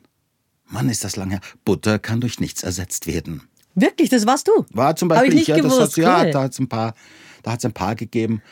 Mann, 0.67 0.89
ist 0.91 1.05
das 1.05 1.17
lange 1.17 1.35
her, 1.35 1.41
Butter 1.65 1.99
kann 1.99 2.21
durch 2.21 2.41
nichts 2.41 2.63
ersetzt 2.63 3.07
werden. 3.07 3.43
Wirklich, 3.75 4.11
das 4.11 4.27
warst 4.27 4.49
du? 4.49 4.67
War 4.71 4.95
zum 4.97 5.09
Beispiel, 5.09 5.39
ich, 5.39 5.47
ja, 5.47 5.57
gewusst, 5.57 5.81
hat, 5.81 5.97
ja, 5.97 6.25
da 6.27 6.43
hat 6.43 6.53
es 6.53 6.59
ein 6.59 6.69
paar, 6.69 6.95
da 7.43 7.53
hat 7.53 7.61
es 7.61 7.65
ein 7.65 7.73
paar 7.73 7.95
gegeben. 7.95 8.43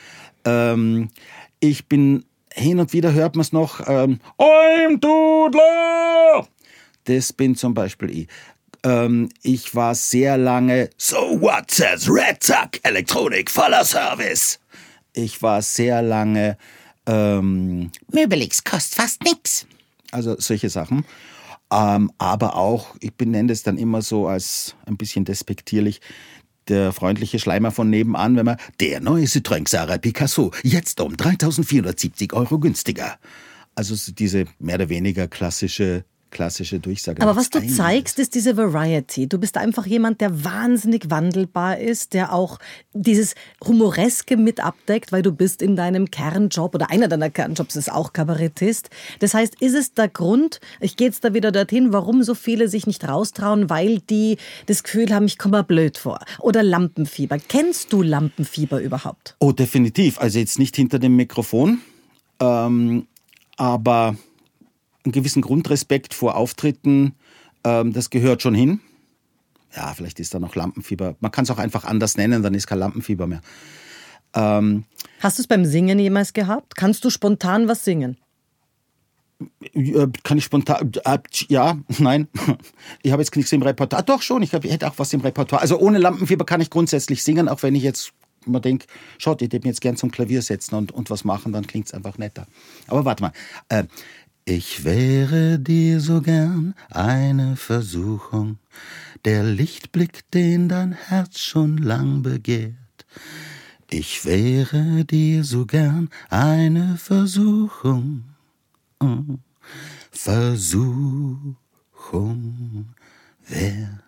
Ähm, 0.45 1.11
ich 1.61 1.87
bin 1.87 2.25
hin 2.53 2.81
und 2.81 2.93
wieder 2.93 3.13
hört 3.13 3.37
man 3.37 3.43
es 3.43 3.53
noch. 3.53 3.81
Ähm, 3.87 4.21
I'm 4.39 4.99
Dudler! 5.01 6.47
Das 7.05 7.33
bin 7.33 7.57
zum 7.57 7.75
Beispiel 7.75 8.11
ich. 8.11 8.29
Ähm, 8.85 9.29
ich 9.43 9.75
war 9.75 9.95
sehr 9.95 10.37
lange 10.37 10.91
So 10.97 11.41
what 11.41 11.71
says 11.71 12.09
Red 12.09 12.41
Tuck 12.41 12.81
Elektronik 12.83 13.51
voller 13.51 13.85
Service. 13.85 14.59
Ich 15.13 15.43
war 15.43 15.63
sehr 15.63 16.03
lange 16.03 16.57
ähm, 17.07 17.91
Möbelix 18.13 18.63
kostet 18.65 18.95
fast 18.95 19.23
nix. 19.25 19.67
Also 20.11 20.37
solche 20.39 20.71
Sachen. 20.71 21.05
Ähm, 21.73 22.13
aber 22.19 22.57
auch, 22.57 22.95
ich 23.01 23.15
benenne 23.15 23.53
es 23.53 23.63
dann 23.63 23.79
immer 23.79 24.03
so 24.03 24.29
als 24.29 24.75
ein 24.87 24.97
bisschen 24.97 25.25
despektierlich, 25.25 26.01
der 26.69 26.93
freundliche 26.93 27.39
Schleimer 27.39 27.71
von 27.71 27.91
nebenan, 27.91 28.37
wenn 28.37 28.47
man 28.47 28.57
der 28.81 29.01
neue 29.01 29.25
Citroën 29.25 29.65
Xara 29.65 29.99
Picasso 29.99 30.53
jetzt 30.63 31.01
um 31.01 31.17
3470 31.17 32.33
Euro 32.35 32.59
günstiger. 32.59 33.19
Also 33.75 33.97
diese 34.13 34.45
mehr 34.59 34.77
oder 34.77 34.89
weniger 34.89 35.29
klassische 35.29 36.05
klassische 36.33 36.81
Durchsage. 36.81 37.23
Aber 37.23 37.37
was 37.37 37.51
du 37.51 37.65
zeigst, 37.65 38.19
ist 38.19 38.35
diese 38.35 38.57
Variety. 38.57 39.29
Du 39.29 39.39
bist 39.39 39.57
einfach 39.57 39.87
jemand, 39.87 40.21
der 40.21 40.45
wahnsinnig 40.45 41.11
wandelbar 41.11 41.79
ist, 41.79 42.15
der 42.15 42.33
auch 42.33 42.59
dieses 42.93 43.37
Humoreske 43.65 44.37
mit 44.37 44.59
abdeckt, 44.59 45.13
weil 45.13 45.23
du 45.23 45.31
bist 45.31 45.63
in 45.63 45.77
deinem 45.77 46.11
Kernjob 46.11 46.75
oder 46.75 46.91
einer 46.91 47.07
deiner 47.07 47.31
Kernjobs 47.31 47.77
ist 47.77 47.93
auch 47.93 48.13
Kabarettist. 48.13 48.91
Das 49.21 49.35
heißt, 49.35 49.61
ist 49.61 49.75
es 49.75 49.95
der 49.95 50.09
Grund, 50.09 50.61
ich 50.81 50.97
gehe 50.97 51.07
jetzt 51.07 51.23
da 51.25 51.35
wieder 51.35 51.53
dorthin, 51.53 51.93
warum 51.93 52.25
so 52.25 52.35
viele 52.35 52.69
sich 52.69 52.87
nicht 52.87 53.07
raustrauen, 53.07 53.71
weil 53.71 54.01
die 54.01 54.39
das 54.67 54.83
Gefühl 54.83 55.15
haben, 55.15 55.27
ich 55.27 55.39
komme 55.39 55.59
mal 55.59 55.63
blöd 55.63 55.99
vor. 55.99 56.19
Oder 56.41 56.63
Lampenfieber. 56.63 57.39
Kennst 57.39 57.93
du 57.93 58.03
Lampenfieber 58.03 58.81
überhaupt? 58.81 59.37
Oh, 59.39 59.53
definitiv. 59.53 60.19
Also 60.19 60.39
jetzt 60.39 60.59
nicht 60.59 60.75
hinter 60.75 60.99
dem 60.99 61.15
Mikrofon, 61.15 61.81
ähm, 62.41 63.07
aber 63.57 64.17
einen 65.05 65.13
gewissen 65.13 65.43
Grundrespekt 65.43 66.15
vor 66.15 66.37
Auftritten, 66.37 67.15
ähm, 67.65 67.93
das 67.93 68.11
gehört 68.11 68.43
schon 68.43 68.55
hin. 68.55 68.81
Ja, 69.75 69.93
vielleicht 69.95 70.21
ist 70.21 70.35
da 70.35 70.39
noch 70.39 70.55
Lampenfieber. 70.55 71.17
Man 71.21 71.31
kann 71.31 71.45
es 71.45 71.51
auch 71.51 71.59
einfach 71.59 71.85
anders 71.85 72.17
nennen, 72.17 72.43
dann 72.43 72.55
ist 72.55 72.67
kein 72.67 72.79
Lampenfieber 72.79 73.27
mehr. 73.27 73.41
Ähm, 74.35 74.85
Hast 75.21 75.39
du 75.39 75.43
es 75.43 75.47
beim 75.47 75.65
Singen 75.65 75.99
jemals 75.99 76.33
gehabt? 76.33 76.77
Kannst 76.77 77.05
du 77.05 77.11
spontan 77.11 77.69
was 77.69 77.85
singen? 77.85 78.17
Äh, 79.73 80.09
kann 80.23 80.39
ich 80.39 80.45
spontan, 80.45 80.93
äh, 81.05 81.19
ja, 81.49 81.79
nein. 81.99 82.29
Ich 83.03 83.13
habe 83.13 83.23
jetzt 83.23 83.35
nichts 83.35 83.53
im 83.53 83.63
Repertoire. 83.63 84.03
Ah, 84.03 84.05
doch 84.05 84.23
schon, 84.23 84.43
ich, 84.43 84.55
hab, 84.55 84.65
ich 84.65 84.73
hätte 84.73 84.89
auch 84.89 84.99
was 84.99 85.13
im 85.13 85.21
Repertoire. 85.21 85.63
Also 85.63 85.79
ohne 85.79 85.99
Lampenfieber 85.99 86.45
kann 86.45 86.61
ich 86.61 86.71
grundsätzlich 86.71 87.23
singen, 87.23 87.49
auch 87.49 87.63
wenn 87.63 87.75
ich 87.75 87.83
jetzt 87.83 88.13
mal 88.47 88.61
denke, 88.61 88.87
schaut, 89.19 89.43
ich 89.43 89.53
würde 89.53 89.67
mich 89.67 89.75
jetzt 89.75 89.81
gern 89.81 89.97
zum 89.97 90.11
Klavier 90.11 90.43
setzen 90.43 90.75
und, 90.75 90.93
und 90.93 91.11
was 91.11 91.25
machen, 91.25 91.53
dann 91.53 91.67
klingt 91.67 91.87
es 91.87 91.95
einfach 91.95 92.19
netter. 92.19 92.47
Aber 92.89 93.05
warte 93.05 93.23
mal. 93.23 93.33
Äh, 93.69 93.85
ich 94.45 94.85
wäre 94.85 95.59
dir 95.59 96.01
so 96.01 96.21
gern 96.21 96.75
eine 96.91 97.57
Versuchung, 97.57 98.59
der 99.25 99.45
Lichtblick, 99.45 100.31
den 100.33 100.69
dein 100.69 100.93
Herz 100.93 101.39
schon 101.39 101.79
lang 101.79 102.23
begehrt. 102.23 102.75
Ich 103.91 104.25
wäre 104.25 105.05
dir 105.05 105.45
so 105.45 105.67
gern 105.67 106.09
eine 106.31 106.97
Versuchung. 106.97 108.25
Versuchung 110.11 111.57
wert. 113.47 114.02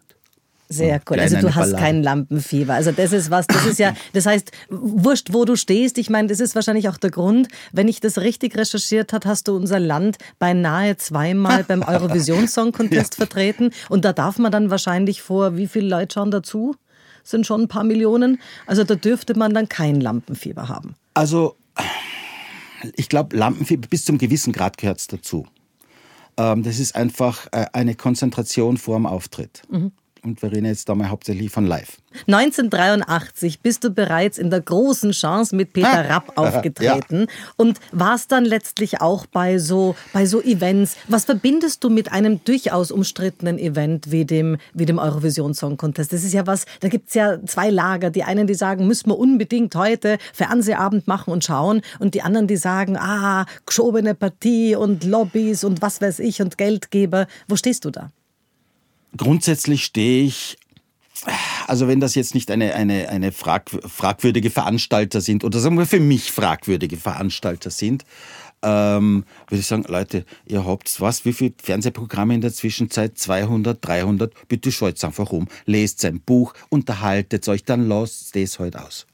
Sehr 0.77 1.01
cool. 1.09 1.21
Also 1.21 1.39
du 1.39 1.55
hast 1.55 1.77
kein 1.77 2.03
Lampenfieber. 2.03 2.75
Also 2.75 2.93
das 2.93 3.13
ist 3.13 3.31
was, 3.31 3.47
das 3.47 3.67
ist 3.67 3.79
ja, 3.79 3.95
das 4.13 4.27
heißt, 4.27 4.51
wurscht, 4.69 5.33
wo 5.33 5.45
du 5.45 5.57
stehst. 5.57 5.99
Ich 5.99 6.11
meine, 6.11 6.29
das 6.29 6.41
ist 6.41 6.55
wahrscheinlich 6.55 6.89
auch 6.89 6.97
der 6.97 7.11
Grund, 7.11 7.49
wenn 7.73 7.89
ich 7.89 8.01
das 8.01 8.19
richtig 8.19 8.57
recherchiert 8.57 9.13
habe, 9.13 9.29
hast 9.29 9.49
du 9.49 9.57
unser 9.57 9.81
Land 9.81 10.17
beinahe 10.39 10.97
zweimal 10.97 11.65
beim 11.65 11.83
Eurovision 11.87 12.49
Song 12.49 12.73
Contest 12.73 13.15
ja. 13.15 13.19
vertreten. 13.19 13.71
Und 13.89 14.05
da 14.05 14.13
darf 14.13 14.39
man 14.39 14.53
dann 14.53 14.71
wahrscheinlich 14.71 15.23
vor, 15.23 15.57
wie 15.57 15.67
viele 15.67 15.89
Leute 15.89 16.15
schauen 16.15 16.31
dazu? 16.31 16.77
Sind 17.23 17.47
schon 17.47 17.63
ein 17.63 17.69
paar 17.69 17.85
Millionen. 17.85 18.41
Also 18.67 18.85
da 18.85 18.95
dürfte 18.97 19.39
man 19.39 19.55
dann 19.55 19.69
kein 19.69 20.01
Lampenfieber 20.01 20.69
haben. 20.69 20.95
Also 21.15 21.57
ich 22.97 23.09
glaube, 23.09 23.37
Lampenfieber 23.37 23.89
bis 23.89 24.05
zum 24.05 24.19
gewissen 24.19 24.53
Grad 24.53 24.77
gehört 24.77 25.01
es 25.01 25.07
dazu. 25.07 25.47
Ähm, 26.37 26.63
das 26.63 26.79
ist 26.79 26.95
einfach 26.95 27.47
äh, 27.53 27.67
eine 27.73 27.95
Konzentration 27.95 28.77
vor 28.77 28.97
dem 28.97 29.07
Auftritt. 29.07 29.63
Mhm 29.71 29.93
und 30.25 30.43
wir 30.43 30.53
reden 30.53 30.67
jetzt 30.67 30.89
da 30.89 30.95
mal 30.95 31.09
hauptsächlich 31.09 31.51
von 31.51 31.67
live. 31.67 31.99
1983 32.27 33.61
bist 33.61 33.85
du 33.85 33.91
bereits 33.91 34.39
in 34.39 34.51
der 34.51 34.61
großen 34.61 35.11
Chance 35.11 35.55
mit 35.55 35.73
Peter 35.73 35.89
ah, 35.89 36.15
Rapp 36.15 36.33
aufgetreten 36.37 37.21
ja. 37.21 37.27
und 37.57 37.81
warst 37.93 38.33
dann 38.33 38.45
letztlich 38.45 39.01
auch 39.01 39.27
bei 39.27 39.59
so, 39.59 39.97
bei 40.13 40.27
so 40.27 40.41
Events. 40.41 40.97
Was 41.09 41.25
verbindest 41.25 41.83
du 41.83 41.91
mit 41.91 42.13
einem 42.13 42.43
durchaus 42.45 42.91
umstrittenen 42.91 43.59
Event 43.59 44.11
wie 44.11 44.25
dem, 44.25 44.59
wie 44.73 44.87
dem 44.87 44.99
Eurovision 44.99 45.55
Song 45.55 45.77
Contest? 45.77 46.13
Das 46.13 46.25
ist 46.25 46.33
ja 46.33 46.47
was, 46.47 46.67
da 46.81 46.89
gibt 46.89 47.09
es 47.09 47.15
ja 47.15 47.45
zwei 47.47 47.71
Lager. 47.71 48.11
Die 48.11 48.23
einen, 48.23 48.47
die 48.47 48.55
sagen, 48.55 48.87
müssen 48.87 49.11
wir 49.11 49.19
unbedingt 49.19 49.75
heute 49.75 50.19
Fernsehabend 50.33 51.09
machen 51.09 51.33
und 51.33 51.45
schauen 51.45 51.83
und 51.99 52.15
die 52.15 52.23
anderen, 52.23 52.47
die 52.47 52.57
sagen, 52.57 52.97
ah, 52.97 53.45
geschobene 53.67 54.15
Partie 54.15 54.77
und 54.77 55.05
Lobbys 55.05 55.65
und 55.65 55.83
was 55.83 56.01
weiß 56.01 56.21
ich 56.21 56.41
und 56.41 56.59
Geldgeber. 56.59 57.27
Wo 57.49 57.57
stehst 57.57 57.85
du 57.85 57.91
da? 57.91 58.11
Grundsätzlich 59.17 59.85
stehe 59.85 60.25
ich 60.25 60.57
also 61.67 61.89
wenn 61.89 62.01
das 62.01 62.15
jetzt 62.15 62.35
nicht 62.35 62.51
eine, 62.51 62.75
eine, 62.75 63.09
eine 63.09 63.33
frag, 63.33 63.71
fragwürdige 63.71 64.51
Veranstalter 64.51 65.21
sind 65.21 65.45
oder 65.45 65.59
sagen 65.59 65.79
wir 65.79 65.87
für 65.87 66.01
mich 66.01 66.31
fragwürdige 66.31 66.97
Veranstalter 66.97 67.71
sind, 67.71 68.05
ähm, 68.63 69.25
würde 69.49 69.61
ich 69.61 69.67
sagen, 69.67 69.85
Leute, 69.89 70.25
ihr 70.47 70.67
habt 70.67 71.01
was, 71.01 71.25
wie 71.25 71.33
viele 71.33 71.55
Fernsehprogramme 71.63 72.35
in 72.35 72.41
der 72.41 72.53
Zwischenzeit? 72.53 73.19
200, 73.19 73.79
300, 73.81 74.49
bitte 74.49 74.73
schaut 74.73 75.03
einfach 75.05 75.31
um, 75.31 75.49
lest 75.67 76.01
sein 76.01 76.21
Buch, 76.21 76.55
unterhaltet 76.71 77.49
euch, 77.49 77.65
dann 77.65 77.89
lasst 77.89 78.35
es 78.37 78.59
heute 78.59 78.79
halt 78.79 78.89
aus 78.89 79.07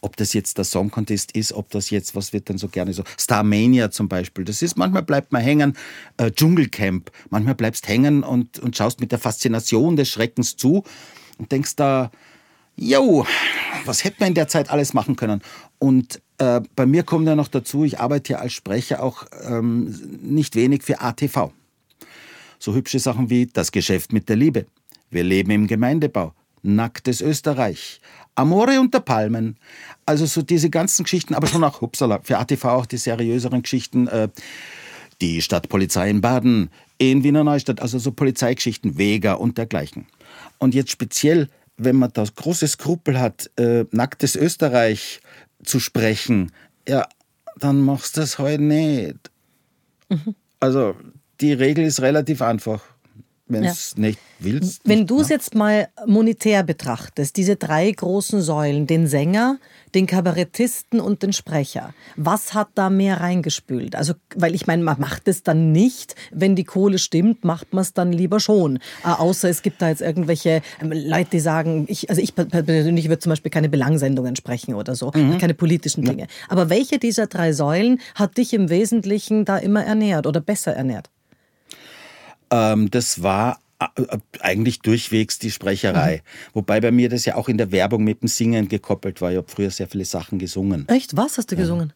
ob 0.00 0.16
das 0.16 0.32
jetzt 0.32 0.58
der 0.58 0.64
Song 0.64 0.90
Contest 0.90 1.32
ist, 1.32 1.52
ob 1.52 1.70
das 1.70 1.90
jetzt, 1.90 2.14
was 2.14 2.32
wird 2.32 2.48
dann 2.50 2.58
so 2.58 2.68
gerne 2.68 2.92
so, 2.92 3.02
Starmania 3.18 3.90
zum 3.90 4.08
Beispiel, 4.08 4.44
das 4.44 4.62
ist, 4.62 4.76
manchmal 4.76 5.02
bleibt 5.02 5.32
man 5.32 5.42
hängen, 5.42 5.76
äh, 6.16 6.30
Dschungelcamp, 6.30 7.10
manchmal 7.30 7.54
bleibst 7.54 7.88
hängen 7.88 8.22
und, 8.22 8.58
und 8.58 8.76
schaust 8.76 9.00
mit 9.00 9.12
der 9.12 9.18
Faszination 9.18 9.96
des 9.96 10.08
Schreckens 10.08 10.56
zu 10.56 10.84
und 11.38 11.52
denkst 11.52 11.76
da, 11.76 12.10
jo, 12.76 13.26
was 13.84 14.04
hätte 14.04 14.16
man 14.20 14.28
in 14.28 14.34
der 14.34 14.48
Zeit 14.48 14.70
alles 14.70 14.94
machen 14.94 15.16
können? 15.16 15.42
Und 15.78 16.20
äh, 16.38 16.60
bei 16.74 16.86
mir 16.86 17.02
kommt 17.02 17.26
ja 17.26 17.34
noch 17.34 17.48
dazu, 17.48 17.84
ich 17.84 17.98
arbeite 17.98 18.34
ja 18.34 18.38
als 18.38 18.52
Sprecher 18.52 19.02
auch 19.02 19.24
ähm, 19.48 20.18
nicht 20.22 20.54
wenig 20.54 20.82
für 20.82 21.00
ATV. 21.00 21.52
So 22.58 22.74
hübsche 22.74 22.98
Sachen 22.98 23.30
wie 23.30 23.46
das 23.46 23.72
Geschäft 23.72 24.12
mit 24.12 24.28
der 24.28 24.36
Liebe. 24.36 24.66
Wir 25.10 25.24
leben 25.24 25.50
im 25.50 25.66
Gemeindebau. 25.66 26.32
Nacktes 26.62 27.20
Österreich. 27.20 28.00
Amore 28.36 28.80
unter 28.80 29.00
Palmen. 29.00 29.56
Also 30.04 30.26
so 30.26 30.42
diese 30.42 30.70
ganzen 30.70 31.02
Geschichten, 31.02 31.34
aber 31.34 31.46
schon 31.48 31.64
auch, 31.64 31.80
hupsala, 31.80 32.20
für 32.22 32.38
ATV 32.38 32.64
auch 32.66 32.86
die 32.86 32.98
seriöseren 32.98 33.62
Geschichten. 33.62 34.06
Äh, 34.06 34.28
die 35.20 35.40
Stadtpolizei 35.40 36.10
in 36.10 36.20
Baden, 36.20 36.70
in 36.98 37.24
Wiener 37.24 37.44
Neustadt, 37.44 37.80
also 37.80 37.98
so 37.98 38.12
Polizeigeschichten, 38.12 38.98
Vega 38.98 39.34
und 39.34 39.58
dergleichen. 39.58 40.06
Und 40.58 40.74
jetzt 40.74 40.90
speziell, 40.90 41.48
wenn 41.76 41.96
man 41.96 42.10
das 42.12 42.34
große 42.34 42.68
Skrupel 42.68 43.20
hat, 43.20 43.50
äh, 43.56 43.84
nacktes 43.90 44.36
Österreich 44.36 45.20
zu 45.64 45.80
sprechen, 45.80 46.52
ja, 46.88 47.06
dann 47.58 47.80
machst 47.80 48.16
du 48.16 48.20
das 48.20 48.38
heute 48.38 48.62
nicht. 48.62 49.30
Mhm. 50.08 50.34
Also 50.60 50.94
die 51.40 51.52
Regel 51.52 51.84
ist 51.84 52.00
relativ 52.00 52.42
einfach 52.42 52.82
wenn 53.48 53.64
es 53.64 53.94
ja. 53.96 54.02
nicht 54.02 54.18
willst. 54.38 54.82
Wenn 54.84 55.06
du 55.06 55.20
es 55.20 55.28
jetzt 55.28 55.54
mal 55.54 55.88
monetär 56.06 56.62
betrachtest, 56.62 57.36
diese 57.36 57.56
drei 57.56 57.90
großen 57.90 58.42
Säulen, 58.42 58.86
den 58.86 59.06
Sänger, 59.06 59.58
den 59.94 60.06
Kabarettisten 60.06 61.00
und 61.00 61.22
den 61.22 61.32
Sprecher, 61.32 61.94
was 62.16 62.54
hat 62.54 62.68
da 62.74 62.90
mehr 62.90 63.20
reingespült? 63.20 63.94
Also, 63.94 64.14
weil 64.34 64.54
ich 64.54 64.66
meine, 64.66 64.82
man 64.82 65.00
macht 65.00 65.28
es 65.28 65.42
dann 65.42 65.72
nicht, 65.72 66.16
wenn 66.32 66.56
die 66.56 66.64
Kohle 66.64 66.98
stimmt, 66.98 67.44
macht 67.44 67.72
man 67.72 67.82
es 67.82 67.92
dann 67.92 68.12
lieber 68.12 68.40
schon. 68.40 68.78
Äh, 69.04 69.08
außer 69.08 69.48
es 69.48 69.62
gibt 69.62 69.80
da 69.80 69.88
jetzt 69.88 70.02
irgendwelche 70.02 70.62
ähm, 70.82 70.92
Leute, 70.92 71.30
die 71.32 71.40
sagen, 71.40 71.86
ich, 71.88 72.10
also 72.10 72.20
ich 72.20 72.34
persönlich 72.34 73.08
würde 73.08 73.20
zum 73.20 73.30
Beispiel 73.30 73.50
keine 73.50 73.68
Belangsendungen 73.68 74.36
sprechen 74.36 74.74
oder 74.74 74.94
so, 74.96 75.12
mhm. 75.14 75.38
keine 75.38 75.54
politischen 75.54 76.04
Dinge. 76.04 76.22
Ja. 76.22 76.28
Aber 76.48 76.68
welche 76.68 76.98
dieser 76.98 77.26
drei 77.26 77.52
Säulen 77.52 78.00
hat 78.14 78.36
dich 78.36 78.52
im 78.52 78.70
Wesentlichen 78.70 79.44
da 79.44 79.56
immer 79.56 79.84
ernährt 79.84 80.26
oder 80.26 80.40
besser 80.40 80.72
ernährt? 80.72 81.10
Ähm, 82.50 82.90
das 82.90 83.22
war 83.22 83.60
äh, 83.78 84.02
äh, 84.02 84.18
eigentlich 84.40 84.80
durchwegs 84.80 85.38
die 85.38 85.50
Sprecherei. 85.50 86.16
Mhm. 86.16 86.50
Wobei 86.54 86.80
bei 86.80 86.90
mir 86.90 87.08
das 87.08 87.24
ja 87.24 87.36
auch 87.36 87.48
in 87.48 87.58
der 87.58 87.72
Werbung 87.72 88.04
mit 88.04 88.22
dem 88.22 88.28
Singen 88.28 88.68
gekoppelt 88.68 89.20
war. 89.20 89.30
Ich 89.30 89.36
habe 89.36 89.48
früher 89.48 89.70
sehr 89.70 89.88
viele 89.88 90.04
Sachen 90.04 90.38
gesungen. 90.38 90.88
Echt? 90.88 91.16
Was 91.16 91.36
hast 91.36 91.52
du 91.52 91.56
gesungen? 91.56 91.92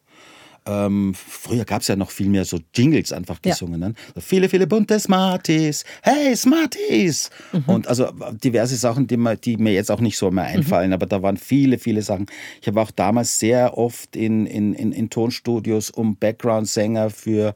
Ähm, 0.63 1.15
früher 1.15 1.65
gab 1.65 1.81
es 1.81 1.87
ja 1.87 1.95
noch 1.95 2.11
viel 2.11 2.29
mehr 2.29 2.45
so 2.45 2.59
Jingles 2.75 3.11
einfach 3.11 3.41
gesungen. 3.41 3.81
Ja. 3.81 3.87
Ne? 3.89 3.95
viele, 4.19 4.47
viele 4.47 4.67
bunte 4.67 4.99
Smarties. 4.99 5.83
Hey, 6.03 6.35
Smarties! 6.35 7.31
Mhm. 7.51 7.63
Und 7.65 7.87
also 7.87 8.11
diverse 8.43 8.75
Sachen, 8.75 9.07
die, 9.07 9.17
mir, 9.17 9.37
die 9.37 9.57
mir 9.57 9.73
jetzt 9.73 9.89
auch 9.89 10.01
nicht 10.01 10.17
so 10.17 10.29
mehr 10.29 10.43
mhm. 10.43 10.57
einfallen, 10.57 10.89
mhm. 10.89 10.93
aber 10.93 11.07
da 11.07 11.23
waren 11.23 11.37
viele, 11.37 11.79
viele 11.79 12.03
Sachen. 12.03 12.27
Ich 12.61 12.67
habe 12.67 12.79
auch 12.79 12.91
damals 12.91 13.39
sehr 13.39 13.75
oft 13.75 14.15
in, 14.15 14.45
in, 14.45 14.75
in, 14.75 14.91
in 14.91 15.09
Tonstudios 15.09 15.89
um 15.89 16.15
Background-Sänger 16.15 17.09
für 17.09 17.49
äh, 17.49 17.53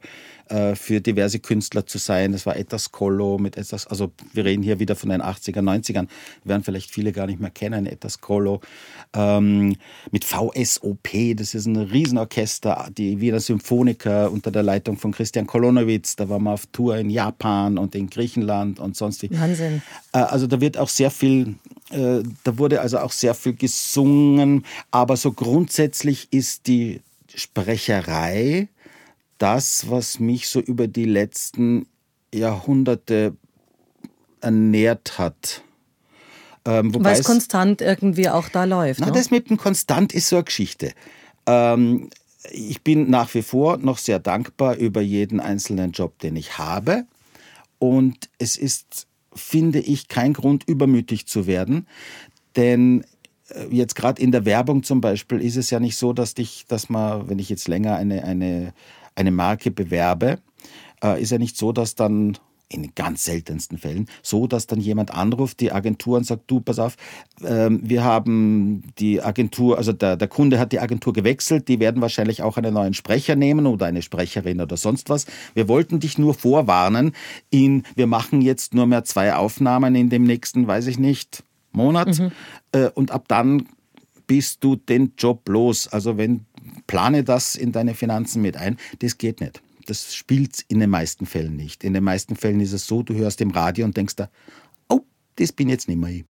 für 0.74 1.00
diverse 1.00 1.40
Künstler 1.40 1.86
zu 1.86 1.98
sein. 1.98 2.32
Das 2.32 2.46
war 2.46 2.56
etwas 2.56 2.92
Colo 2.92 3.38
mit 3.38 3.56
etwas, 3.56 3.86
also 3.86 4.12
wir 4.32 4.44
reden 4.44 4.62
hier 4.62 4.78
wieder 4.78 4.94
von 4.94 5.08
den 5.08 5.20
80er, 5.20 5.58
90ern, 5.60 6.06
werden 6.44 6.62
vielleicht 6.62 6.90
viele 6.90 7.12
gar 7.12 7.26
nicht 7.26 7.40
mehr 7.40 7.50
kennen, 7.50 7.86
etwas 7.86 8.20
Colo. 8.20 8.60
Ähm, 9.12 9.76
mit 10.12 10.24
VSOP, 10.24 11.36
das 11.36 11.54
ist 11.54 11.66
ein 11.66 11.76
Riesenorchester, 11.76 12.88
die 12.96 13.20
Wiener 13.20 13.40
Symphoniker 13.40 14.30
unter 14.30 14.50
der 14.50 14.62
Leitung 14.62 14.96
von 14.96 15.12
Christian 15.12 15.46
Kolonowitz. 15.46 16.16
Da 16.16 16.28
waren 16.28 16.44
wir 16.44 16.52
auf 16.52 16.66
Tour 16.66 16.96
in 16.96 17.10
Japan 17.10 17.78
und 17.78 17.94
in 17.94 18.08
Griechenland 18.08 18.78
und 18.78 18.96
sonst. 18.96 19.28
Wahnsinn. 19.30 19.82
Äh, 20.12 20.18
also 20.18 20.46
da 20.46 20.60
wird 20.60 20.78
auch 20.78 20.88
sehr 20.88 21.10
viel 21.10 21.56
äh, 21.90 22.22
da 22.44 22.58
wurde 22.58 22.80
also 22.80 22.98
auch 22.98 23.12
sehr 23.12 23.34
viel 23.34 23.54
gesungen, 23.54 24.64
aber 24.90 25.16
so 25.16 25.32
grundsätzlich 25.32 26.28
ist 26.32 26.66
die 26.66 27.00
Sprecherei 27.34 28.68
das, 29.38 29.90
was 29.90 30.20
mich 30.20 30.48
so 30.48 30.60
über 30.60 30.88
die 30.88 31.04
letzten 31.04 31.86
Jahrhunderte 32.34 33.36
ernährt 34.40 35.18
hat. 35.18 35.62
Ähm, 36.64 36.92
Weil 36.94 37.18
es 37.18 37.26
konstant 37.26 37.80
irgendwie 37.80 38.28
auch 38.28 38.48
da 38.48 38.64
läuft. 38.64 39.00
Na, 39.00 39.06
ne? 39.06 39.12
das 39.12 39.30
mit 39.30 39.50
dem 39.50 39.56
Konstant 39.56 40.12
ist 40.12 40.28
so 40.28 40.36
eine 40.36 40.44
Geschichte. 40.44 40.92
Ähm, 41.46 42.10
ich 42.50 42.82
bin 42.82 43.10
nach 43.10 43.32
wie 43.34 43.42
vor 43.42 43.76
noch 43.78 43.98
sehr 43.98 44.18
dankbar 44.18 44.76
über 44.76 45.00
jeden 45.00 45.40
einzelnen 45.40 45.92
Job, 45.92 46.18
den 46.18 46.36
ich 46.36 46.58
habe. 46.58 47.06
Und 47.78 48.28
es 48.38 48.56
ist, 48.56 49.06
finde 49.34 49.80
ich, 49.80 50.08
kein 50.08 50.32
Grund, 50.32 50.64
übermütig 50.68 51.26
zu 51.26 51.46
werden. 51.46 51.86
Denn 52.56 53.04
äh, 53.48 53.66
jetzt 53.70 53.94
gerade 53.94 54.20
in 54.20 54.32
der 54.32 54.44
Werbung 54.44 54.82
zum 54.82 55.00
Beispiel 55.00 55.40
ist 55.40 55.56
es 55.56 55.70
ja 55.70 55.78
nicht 55.78 55.96
so, 55.96 56.12
dass 56.12 56.34
dich, 56.34 56.64
dass 56.68 56.88
man, 56.88 57.28
wenn 57.28 57.38
ich 57.38 57.48
jetzt 57.48 57.68
länger 57.68 57.96
eine, 57.96 58.24
eine 58.24 58.72
eine 59.16 59.32
Marke 59.32 59.70
bewerbe, 59.70 60.38
äh, 61.02 61.20
ist 61.20 61.32
ja 61.32 61.38
nicht 61.38 61.56
so, 61.56 61.72
dass 61.72 61.94
dann 61.94 62.38
in 62.68 62.94
ganz 62.94 63.24
seltensten 63.24 63.78
Fällen, 63.78 64.06
so 64.22 64.46
dass 64.46 64.66
dann 64.66 64.80
jemand 64.80 65.12
anruft, 65.12 65.60
die 65.60 65.70
Agentur 65.70 66.16
und 66.16 66.24
sagt, 66.24 66.50
du, 66.50 66.60
pass 66.60 66.78
auf, 66.78 66.96
ähm, 67.44 67.80
wir 67.82 68.02
haben 68.02 68.82
die 68.98 69.22
Agentur, 69.22 69.78
also 69.78 69.92
der, 69.92 70.16
der 70.16 70.28
Kunde 70.28 70.58
hat 70.58 70.72
die 70.72 70.80
Agentur 70.80 71.12
gewechselt, 71.12 71.68
die 71.68 71.78
werden 71.78 72.02
wahrscheinlich 72.02 72.42
auch 72.42 72.56
einen 72.56 72.74
neuen 72.74 72.94
Sprecher 72.94 73.36
nehmen 73.36 73.66
oder 73.66 73.86
eine 73.86 74.02
Sprecherin 74.02 74.60
oder 74.60 74.76
sonst 74.76 75.10
was. 75.10 75.26
Wir 75.54 75.68
wollten 75.68 76.00
dich 76.00 76.18
nur 76.18 76.34
vorwarnen, 76.34 77.12
in, 77.50 77.84
wir 77.94 78.08
machen 78.08 78.42
jetzt 78.42 78.74
nur 78.74 78.86
mehr 78.86 79.04
zwei 79.04 79.34
Aufnahmen 79.34 79.94
in 79.94 80.10
dem 80.10 80.24
nächsten, 80.24 80.66
weiß 80.66 80.88
ich 80.88 80.98
nicht, 80.98 81.44
Monat 81.70 82.18
mhm. 82.18 82.32
äh, 82.72 82.88
und 82.94 83.12
ab 83.12 83.26
dann 83.28 83.68
bist 84.26 84.64
du 84.64 84.74
den 84.74 85.12
Job 85.16 85.48
los. 85.48 85.86
Also 85.86 86.16
wenn, 86.16 86.46
plane 86.86 87.24
das 87.24 87.54
in 87.56 87.72
deine 87.72 87.94
Finanzen 87.94 88.42
mit 88.42 88.56
ein, 88.56 88.76
das 89.00 89.18
geht 89.18 89.40
nicht 89.40 89.62
das 89.86 90.14
spielt 90.14 90.64
in 90.68 90.80
den 90.80 90.90
meisten 90.90 91.26
Fällen 91.26 91.56
nicht. 91.56 91.84
In 91.84 91.94
den 91.94 92.04
meisten 92.04 92.36
Fällen 92.36 92.60
ist 92.60 92.72
es 92.72 92.86
so, 92.86 93.02
du 93.02 93.14
hörst 93.14 93.40
im 93.40 93.50
Radio 93.50 93.84
und 93.84 93.96
denkst 93.96 94.16
da, 94.16 94.30
oh, 94.88 95.00
das 95.36 95.52
bin 95.52 95.68
jetzt 95.68 95.88
nicht 95.88 95.98
mehr 95.98 96.10
ich. 96.10 96.24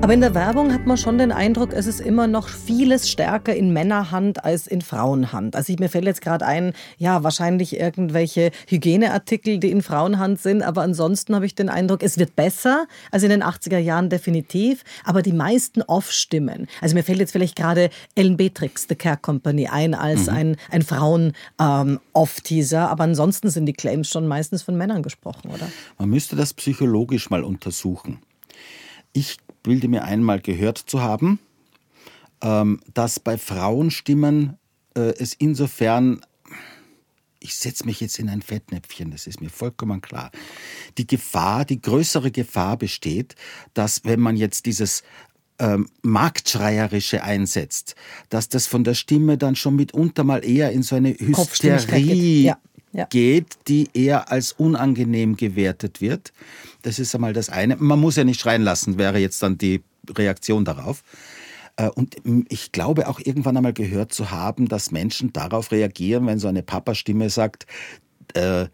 Aber 0.00 0.14
in 0.14 0.20
der 0.20 0.34
Werbung 0.34 0.72
hat 0.72 0.86
man 0.86 0.96
schon 0.96 1.18
den 1.18 1.32
Eindruck, 1.32 1.72
es 1.72 1.86
ist 1.86 2.00
immer 2.00 2.28
noch 2.28 2.48
vieles 2.48 3.10
stärker 3.10 3.54
in 3.54 3.72
Männerhand 3.72 4.44
als 4.44 4.68
in 4.68 4.80
Frauenhand. 4.80 5.56
Also 5.56 5.72
ich, 5.72 5.80
mir 5.80 5.88
fällt 5.88 6.04
jetzt 6.04 6.20
gerade 6.20 6.46
ein, 6.46 6.72
ja, 6.98 7.24
wahrscheinlich 7.24 7.78
irgendwelche 7.78 8.52
Hygieneartikel, 8.68 9.58
die 9.58 9.70
in 9.70 9.82
Frauenhand 9.82 10.40
sind, 10.40 10.62
aber 10.62 10.82
ansonsten 10.82 11.34
habe 11.34 11.46
ich 11.46 11.56
den 11.56 11.68
Eindruck, 11.68 12.04
es 12.04 12.16
wird 12.16 12.36
besser 12.36 12.86
als 13.10 13.24
in 13.24 13.30
den 13.30 13.42
80er 13.42 13.78
Jahren 13.78 14.08
definitiv, 14.08 14.84
aber 15.04 15.20
die 15.20 15.32
meisten 15.32 15.82
Off-Stimmen. 15.82 16.68
Also 16.80 16.94
mir 16.94 17.02
fällt 17.02 17.18
jetzt 17.18 17.32
vielleicht 17.32 17.56
gerade 17.56 17.90
Ellen 18.14 18.36
Beatrix, 18.36 18.86
The 18.88 18.94
Care 18.94 19.18
Company, 19.18 19.66
ein 19.66 19.94
als 19.94 20.26
mhm. 20.26 20.36
ein, 20.36 20.56
ein 20.70 20.82
Frauen-Off-Teaser, 20.82 22.82
ähm, 22.82 22.88
aber 22.88 23.04
ansonsten 23.04 23.50
sind 23.50 23.66
die 23.66 23.72
Claims 23.72 24.08
schon 24.08 24.28
meistens 24.28 24.62
von 24.62 24.76
Männern 24.76 25.02
gesprochen, 25.02 25.50
oder? 25.50 25.68
Man 25.98 26.08
müsste 26.08 26.36
das 26.36 26.54
psychologisch 26.54 27.30
mal 27.30 27.42
untersuchen. 27.42 28.20
Ich 29.12 29.38
bilde 29.68 29.86
mir 29.88 30.04
einmal 30.04 30.40
gehört 30.40 30.78
zu 30.78 31.02
haben, 31.02 31.38
ähm, 32.42 32.80
dass 32.94 33.20
bei 33.20 33.36
Frauenstimmen 33.36 34.56
äh, 34.96 35.12
es 35.18 35.34
insofern 35.34 36.22
ich 37.40 37.54
setze 37.54 37.84
mich 37.84 38.00
jetzt 38.00 38.18
in 38.18 38.28
ein 38.28 38.42
Fettnäpfchen, 38.42 39.10
das 39.12 39.26
ist 39.26 39.40
mir 39.40 39.50
vollkommen 39.50 40.00
klar. 40.00 40.32
Die 40.96 41.06
Gefahr, 41.06 41.64
die 41.64 41.80
größere 41.80 42.32
Gefahr 42.32 42.76
besteht, 42.76 43.36
dass 43.74 44.04
wenn 44.04 44.18
man 44.18 44.36
jetzt 44.36 44.66
dieses 44.66 45.04
ähm, 45.60 45.88
Marktschreierische 46.02 47.22
einsetzt, 47.22 47.94
dass 48.28 48.48
das 48.48 48.66
von 48.66 48.82
der 48.82 48.94
Stimme 48.94 49.38
dann 49.38 49.54
schon 49.54 49.76
mitunter 49.76 50.24
mal 50.24 50.44
eher 50.44 50.72
in 50.72 50.82
so 50.82 50.96
eine 50.96 51.10
Hysterie 51.10 52.42
ja. 52.42 52.58
Ja. 52.92 53.04
geht, 53.04 53.58
die 53.68 53.88
eher 53.92 54.32
als 54.32 54.52
unangenehm 54.52 55.36
gewertet 55.36 56.00
wird. 56.00 56.32
Das 56.82 56.98
ist 56.98 57.14
einmal 57.14 57.32
das 57.32 57.50
eine. 57.50 57.76
Man 57.76 58.00
muss 58.00 58.16
ja 58.16 58.24
nicht 58.24 58.40
schreien 58.40 58.62
lassen, 58.62 58.98
wäre 58.98 59.18
jetzt 59.18 59.42
dann 59.42 59.58
die 59.58 59.82
Reaktion 60.08 60.64
darauf. 60.64 61.02
Äh, 61.76 61.88
und 61.90 62.16
ich 62.48 62.72
glaube 62.72 63.08
auch 63.08 63.20
irgendwann 63.20 63.56
einmal 63.56 63.72
gehört 63.72 64.12
zu 64.12 64.30
haben, 64.30 64.68
dass 64.68 64.90
Menschen 64.90 65.32
darauf 65.32 65.70
reagieren, 65.70 66.26
wenn 66.26 66.38
so 66.38 66.48
eine 66.48 66.62
Papa-Stimme 66.62 67.30
sagt, 67.30 67.66
äh, 68.34 68.66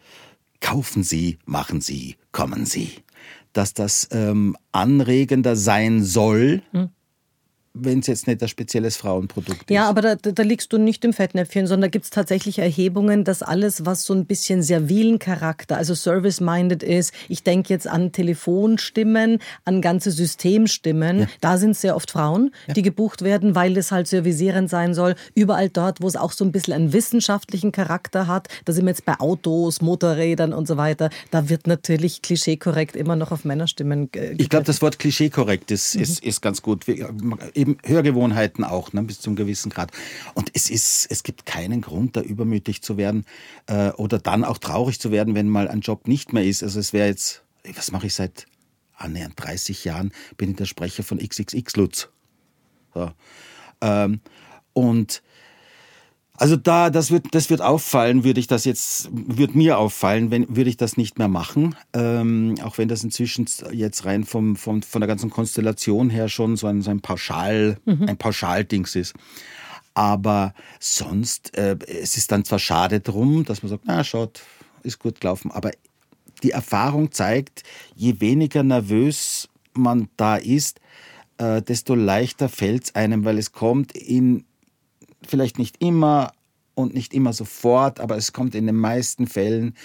kaufen 0.60 1.02
Sie, 1.02 1.38
machen 1.44 1.80
Sie, 1.80 2.16
kommen 2.32 2.66
Sie. 2.66 2.90
Dass 3.52 3.74
das 3.74 4.08
ähm, 4.10 4.56
anregender 4.72 5.54
sein 5.56 6.02
soll, 6.02 6.62
hm 6.72 6.90
wenn 7.74 7.98
es 7.98 8.06
jetzt 8.06 8.28
nicht 8.28 8.40
ein 8.40 8.48
spezielles 8.48 8.96
Frauenprodukt 8.96 9.62
ist. 9.62 9.70
Ja, 9.70 9.88
aber 9.88 10.00
da, 10.00 10.14
da 10.14 10.42
liegst 10.44 10.72
du 10.72 10.78
nicht 10.78 11.04
im 11.04 11.12
Fettnäpfchen, 11.12 11.66
sondern 11.66 11.82
da 11.82 11.88
gibt 11.88 12.04
es 12.04 12.10
tatsächlich 12.10 12.60
Erhebungen, 12.60 13.24
dass 13.24 13.42
alles, 13.42 13.84
was 13.84 14.04
so 14.04 14.14
ein 14.14 14.26
bisschen 14.26 14.62
servilen 14.62 15.18
Charakter, 15.18 15.76
also 15.76 15.94
service-minded 15.94 16.84
ist, 16.84 17.12
ich 17.28 17.42
denke 17.42 17.70
jetzt 17.70 17.88
an 17.88 18.12
Telefonstimmen, 18.12 19.40
an 19.64 19.82
ganze 19.82 20.12
Systemstimmen, 20.12 21.20
ja. 21.20 21.26
da 21.40 21.58
sind 21.58 21.76
sehr 21.76 21.96
oft 21.96 22.12
Frauen, 22.12 22.52
ja. 22.68 22.74
die 22.74 22.82
gebucht 22.82 23.22
werden, 23.22 23.56
weil 23.56 23.74
das 23.74 23.90
halt 23.90 24.06
servisierend 24.06 24.70
sein 24.70 24.94
soll. 24.94 25.16
Überall 25.34 25.68
dort, 25.68 26.00
wo 26.00 26.06
es 26.06 26.14
auch 26.14 26.30
so 26.30 26.44
ein 26.44 26.52
bisschen 26.52 26.74
einen 26.74 26.92
wissenschaftlichen 26.92 27.72
Charakter 27.72 28.28
hat, 28.28 28.46
da 28.66 28.72
sind 28.72 28.84
wir 28.84 28.90
jetzt 28.90 29.04
bei 29.04 29.18
Autos, 29.18 29.80
Motorrädern 29.80 30.52
und 30.52 30.68
so 30.68 30.76
weiter, 30.76 31.10
da 31.32 31.48
wird 31.48 31.66
natürlich 31.66 32.22
klischeekorrekt 32.22 32.94
immer 32.94 33.16
noch 33.16 33.32
auf 33.32 33.44
Männerstimmen 33.44 34.10
äh, 34.14 34.34
Ich 34.38 34.48
glaube, 34.48 34.64
das 34.64 34.80
Wort 34.80 35.00
klischeekorrekt 35.00 35.72
ist, 35.72 35.96
mhm. 35.96 36.02
ist, 36.02 36.22
ist 36.22 36.40
ganz 36.40 36.62
gut 36.62 36.86
eben 37.64 37.78
Hörgewohnheiten 37.84 38.64
auch, 38.64 38.92
ne, 38.92 39.02
bis 39.02 39.20
zum 39.20 39.36
gewissen 39.36 39.70
Grad. 39.70 39.90
Und 40.34 40.50
es 40.54 40.70
ist, 40.70 41.06
es 41.10 41.22
gibt 41.22 41.46
keinen 41.46 41.80
Grund, 41.80 42.16
da 42.16 42.20
übermütig 42.20 42.82
zu 42.82 42.96
werden 42.96 43.24
äh, 43.66 43.90
oder 43.90 44.18
dann 44.18 44.44
auch 44.44 44.58
traurig 44.58 45.00
zu 45.00 45.10
werden, 45.10 45.34
wenn 45.34 45.48
mal 45.48 45.68
ein 45.68 45.80
Job 45.80 46.06
nicht 46.06 46.32
mehr 46.32 46.44
ist. 46.44 46.62
Also 46.62 46.78
es 46.78 46.92
wäre 46.92 47.08
jetzt, 47.08 47.42
was 47.74 47.90
mache 47.90 48.06
ich 48.06 48.14
seit 48.14 48.46
annähernd 48.96 49.34
30 49.36 49.84
Jahren, 49.84 50.12
bin 50.36 50.50
ich 50.50 50.56
der 50.56 50.66
Sprecher 50.66 51.02
von 51.02 51.18
XXX 51.18 51.76
Lutz. 51.76 52.08
So. 52.92 53.10
Ähm, 53.80 54.20
und 54.72 55.22
also 56.36 56.56
da, 56.56 56.90
das 56.90 57.12
wird, 57.12 57.26
das 57.32 57.48
wird 57.48 57.60
auffallen, 57.60 58.24
würde 58.24 58.40
ich 58.40 58.48
das 58.48 58.64
jetzt, 58.64 59.08
wird 59.12 59.54
mir 59.54 59.78
auffallen, 59.78 60.32
wenn, 60.32 60.56
würde 60.56 60.68
ich 60.68 60.76
das 60.76 60.96
nicht 60.96 61.16
mehr 61.16 61.28
machen. 61.28 61.76
Ähm, 61.92 62.56
auch 62.62 62.76
wenn 62.76 62.88
das 62.88 63.04
inzwischen 63.04 63.46
jetzt 63.70 64.04
rein 64.04 64.24
vom, 64.24 64.56
vom, 64.56 64.82
von 64.82 65.00
der 65.00 65.06
ganzen 65.06 65.30
Konstellation 65.30 66.10
her 66.10 66.28
schon 66.28 66.56
so 66.56 66.66
ein, 66.66 66.82
so 66.82 66.90
ein 66.90 67.00
Pauschal, 67.00 67.78
mhm. 67.84 68.08
ein 68.08 68.16
Pauschaldings 68.16 68.96
ist. 68.96 69.14
Aber 69.94 70.54
sonst, 70.80 71.56
äh, 71.56 71.76
es 71.86 72.16
ist 72.16 72.32
dann 72.32 72.44
zwar 72.44 72.58
schade 72.58 72.98
drum, 72.98 73.44
dass 73.44 73.62
man 73.62 73.70
sagt, 73.70 73.84
na, 73.86 74.02
schaut, 74.02 74.42
ist 74.82 74.98
gut 74.98 75.20
gelaufen, 75.20 75.52
aber 75.52 75.70
die 76.42 76.50
Erfahrung 76.50 77.12
zeigt, 77.12 77.62
je 77.94 78.20
weniger 78.20 78.64
nervös 78.64 79.48
man 79.72 80.08
da 80.16 80.34
ist, 80.34 80.80
äh, 81.38 81.62
desto 81.62 81.94
leichter 81.94 82.48
fällt 82.48 82.84
es 82.84 82.94
einem, 82.96 83.24
weil 83.24 83.38
es 83.38 83.52
kommt 83.52 83.92
in 83.92 84.44
vielleicht 85.26 85.58
nicht 85.58 85.76
immer 85.82 86.32
und 86.74 86.94
nicht 86.94 87.14
immer 87.14 87.32
sofort, 87.32 88.00
aber 88.00 88.16
es 88.16 88.32
kommt 88.32 88.54
in 88.54 88.66
den 88.66 88.76
meisten 88.76 89.26
Fällen 89.26 89.76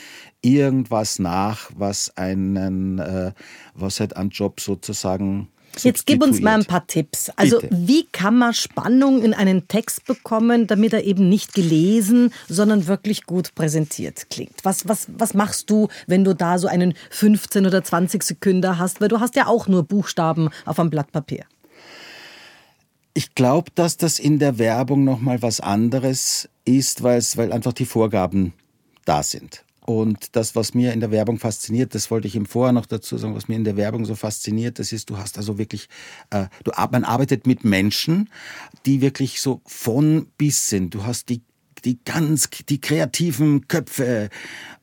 irgendwas 0.41 1.19
nach, 1.19 1.69
was 1.75 2.15
einen, 2.17 2.99
äh, 2.99 3.31
was 3.75 3.99
halt 3.99 4.17
an 4.17 4.29
Job 4.29 4.59
sozusagen 4.59 5.49
Jetzt 5.77 6.05
gib 6.05 6.23
uns 6.23 6.41
mal 6.41 6.55
ein 6.55 6.65
paar 6.65 6.87
Tipps. 6.87 7.29
Also 7.35 7.59
Bitte. 7.59 7.75
wie 7.79 8.05
kann 8.11 8.37
man 8.37 8.53
Spannung 8.53 9.21
in 9.21 9.33
einen 9.33 9.67
Text 9.67 10.05
bekommen, 10.05 10.67
damit 10.67 10.93
er 10.93 11.03
eben 11.03 11.29
nicht 11.29 11.53
gelesen, 11.53 12.33
sondern 12.47 12.87
wirklich 12.87 13.25
gut 13.25 13.53
präsentiert 13.55 14.29
klingt? 14.29 14.55
Was, 14.63 14.87
was, 14.87 15.07
was 15.15 15.33
machst 15.33 15.69
du, 15.69 15.87
wenn 16.07 16.23
du 16.23 16.33
da 16.33 16.57
so 16.57 16.67
einen 16.67 16.95
15 17.11 17.65
oder 17.65 17.83
20 17.83 18.23
Sekunden 18.23 18.79
hast? 18.79 18.99
Weil 18.99 19.09
du 19.09 19.19
hast 19.19 19.35
ja 19.35 19.47
auch 19.47 19.67
nur 19.67 19.83
Buchstaben 19.83 20.49
auf 20.65 20.79
einem 20.79 20.89
Blatt 20.89 21.11
Papier. 21.11 21.45
Ich 23.19 23.35
glaube, 23.35 23.69
dass 23.75 23.97
das 23.97 24.17
in 24.17 24.39
der 24.39 24.59
Werbung 24.59 25.03
noch 25.03 25.19
mal 25.19 25.41
was 25.41 25.59
anderes 25.59 26.47
ist, 26.63 27.03
weil 27.03 27.51
einfach 27.51 27.73
die 27.73 27.85
Vorgaben 27.85 28.53
da 29.03 29.23
sind. 29.23 29.65
Und 29.81 30.37
das, 30.37 30.55
was 30.55 30.73
mir 30.73 30.93
in 30.93 31.01
der 31.01 31.11
Werbung 31.11 31.37
fasziniert, 31.37 31.95
das 31.95 32.09
wollte 32.11 32.29
ich 32.29 32.37
ihm 32.37 32.45
vorher 32.45 32.71
noch 32.71 32.85
dazu 32.85 33.17
sagen, 33.17 33.35
was 33.35 33.49
mir 33.49 33.57
in 33.57 33.65
der 33.65 33.75
Werbung 33.75 34.05
so 34.05 34.15
fasziniert, 34.15 34.79
das 34.79 34.93
ist, 34.93 35.09
du 35.09 35.17
hast 35.17 35.37
also 35.37 35.57
wirklich, 35.57 35.89
äh, 36.29 36.45
du, 36.63 36.71
man 36.91 37.03
arbeitet 37.03 37.45
mit 37.45 37.65
Menschen, 37.65 38.29
die 38.85 39.01
wirklich 39.01 39.41
so 39.41 39.59
von 39.65 40.27
bis 40.37 40.69
sind. 40.69 40.93
Du 40.93 41.03
hast 41.03 41.27
die 41.27 41.41
die 41.85 41.99
ganz, 42.03 42.49
die 42.67 42.81
kreativen 42.81 43.67
Köpfe 43.67 44.29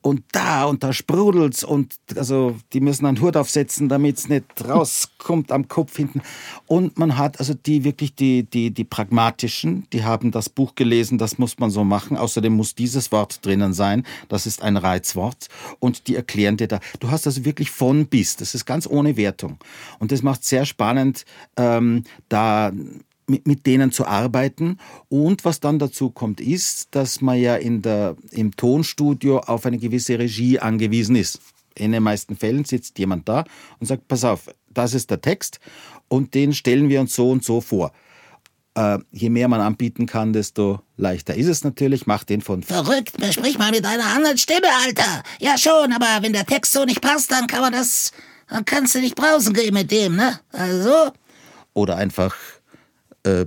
und 0.06 0.22
da 0.30 0.66
und 0.66 0.84
da 0.84 0.92
sprudelt's 0.92 1.64
und 1.64 1.96
also 2.14 2.56
die 2.72 2.80
müssen 2.80 3.06
einen 3.06 3.20
Hut 3.20 3.36
aufsetzen, 3.36 3.88
damit's 3.88 4.28
nicht 4.28 4.44
rauskommt 4.68 5.50
am 5.50 5.66
Kopf 5.66 5.96
hinten. 5.96 6.22
Und 6.66 6.96
man 6.96 7.18
hat 7.18 7.40
also 7.40 7.54
die 7.54 7.82
wirklich 7.82 8.14
die, 8.14 8.44
die, 8.44 8.70
die 8.70 8.84
pragmatischen, 8.84 9.88
die 9.92 10.04
haben 10.04 10.30
das 10.30 10.48
Buch 10.48 10.76
gelesen, 10.76 11.18
das 11.18 11.38
muss 11.38 11.58
man 11.58 11.70
so 11.70 11.82
machen. 11.82 12.16
Außerdem 12.16 12.52
muss 12.52 12.76
dieses 12.76 13.10
Wort 13.10 13.44
drinnen 13.44 13.72
sein, 13.72 14.06
das 14.28 14.46
ist 14.46 14.62
ein 14.62 14.76
Reizwort 14.76 15.48
und 15.80 16.06
die 16.06 16.14
erklären 16.14 16.56
dir 16.56 16.68
da. 16.68 16.78
Du 17.00 17.10
hast 17.10 17.26
also 17.26 17.44
wirklich 17.44 17.72
von 17.72 18.06
bis, 18.06 18.36
das 18.36 18.54
ist 18.54 18.64
ganz 18.64 18.86
ohne 18.86 19.16
Wertung. 19.16 19.58
Und 19.98 20.12
das 20.12 20.22
macht 20.22 20.44
sehr 20.44 20.66
spannend, 20.66 21.24
ähm, 21.56 22.04
da 22.28 22.70
mit, 23.26 23.46
mit 23.46 23.66
denen 23.66 23.92
zu 23.92 24.06
arbeiten. 24.06 24.78
Und 25.08 25.44
was 25.44 25.60
dann 25.60 25.78
dazu 25.78 26.10
kommt, 26.10 26.40
ist, 26.40 26.94
dass 26.94 27.20
man 27.20 27.38
ja 27.38 27.56
in 27.56 27.82
der, 27.82 28.16
im 28.30 28.54
Tonstudio 28.56 29.40
auf 29.40 29.66
eine 29.66 29.78
gewisse 29.78 30.18
Regie 30.18 30.58
angewiesen 30.58 31.16
ist. 31.16 31.40
In 31.74 31.92
den 31.92 32.02
meisten 32.02 32.36
Fällen 32.36 32.64
sitzt 32.64 32.98
jemand 32.98 33.28
da 33.28 33.44
und 33.80 33.86
sagt, 33.86 34.08
pass 34.08 34.24
auf, 34.24 34.48
das 34.70 34.94
ist 34.94 35.10
der 35.10 35.20
Text 35.20 35.60
und 36.08 36.34
den 36.34 36.54
stellen 36.54 36.88
wir 36.88 37.00
uns 37.00 37.14
so 37.14 37.30
und 37.30 37.44
so 37.44 37.60
vor. 37.60 37.92
Äh, 38.74 38.98
je 39.10 39.30
mehr 39.30 39.48
man 39.48 39.60
anbieten 39.60 40.06
kann, 40.06 40.32
desto 40.32 40.80
leichter 40.96 41.34
ist 41.34 41.48
es 41.48 41.64
natürlich. 41.64 42.06
Mach 42.06 42.24
den 42.24 42.40
von 42.40 42.62
Verrückt, 42.62 43.12
sprich 43.30 43.58
mal 43.58 43.70
mit 43.70 43.84
einer 43.84 44.06
anderen 44.06 44.38
Stimme, 44.38 44.68
Alter. 44.84 45.22
Ja 45.40 45.56
schon, 45.58 45.92
aber 45.92 46.22
wenn 46.22 46.32
der 46.32 46.46
Text 46.46 46.72
so 46.72 46.84
nicht 46.84 47.00
passt, 47.00 47.30
dann 47.30 47.46
kann 47.46 47.60
man 47.60 47.72
das 47.72 48.12
dann 48.48 48.64
kannst 48.64 48.94
du 48.94 49.00
nicht 49.00 49.16
brausen 49.16 49.52
gehen 49.54 49.74
mit 49.74 49.90
dem, 49.90 50.16
ne? 50.16 50.40
Also. 50.52 51.12
Oder 51.74 51.96
einfach, 51.96 52.34
äh, 53.26 53.46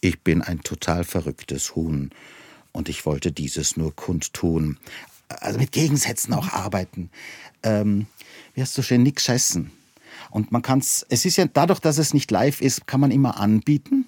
ich 0.00 0.20
bin 0.20 0.42
ein 0.42 0.60
total 0.60 1.04
verrücktes 1.04 1.74
Huhn 1.74 2.10
und 2.72 2.88
ich 2.88 3.06
wollte 3.06 3.32
dieses 3.32 3.76
nur 3.76 3.94
kundtun. 3.94 4.78
Also 5.28 5.58
mit 5.58 5.72
Gegensätzen 5.72 6.34
auch 6.34 6.52
arbeiten. 6.52 7.10
Ähm, 7.62 8.06
wie 8.54 8.60
hast 8.60 8.76
du 8.76 8.82
schön 8.82 9.02
nix 9.02 9.24
scheißen? 9.24 9.70
Und 10.30 10.52
man 10.52 10.62
kann 10.62 10.80
es, 10.80 11.06
es 11.08 11.24
ist 11.24 11.36
ja 11.36 11.46
dadurch, 11.46 11.80
dass 11.80 11.98
es 11.98 12.12
nicht 12.12 12.30
live 12.30 12.60
ist, 12.60 12.86
kann 12.86 13.00
man 13.00 13.10
immer 13.10 13.38
anbieten. 13.38 14.06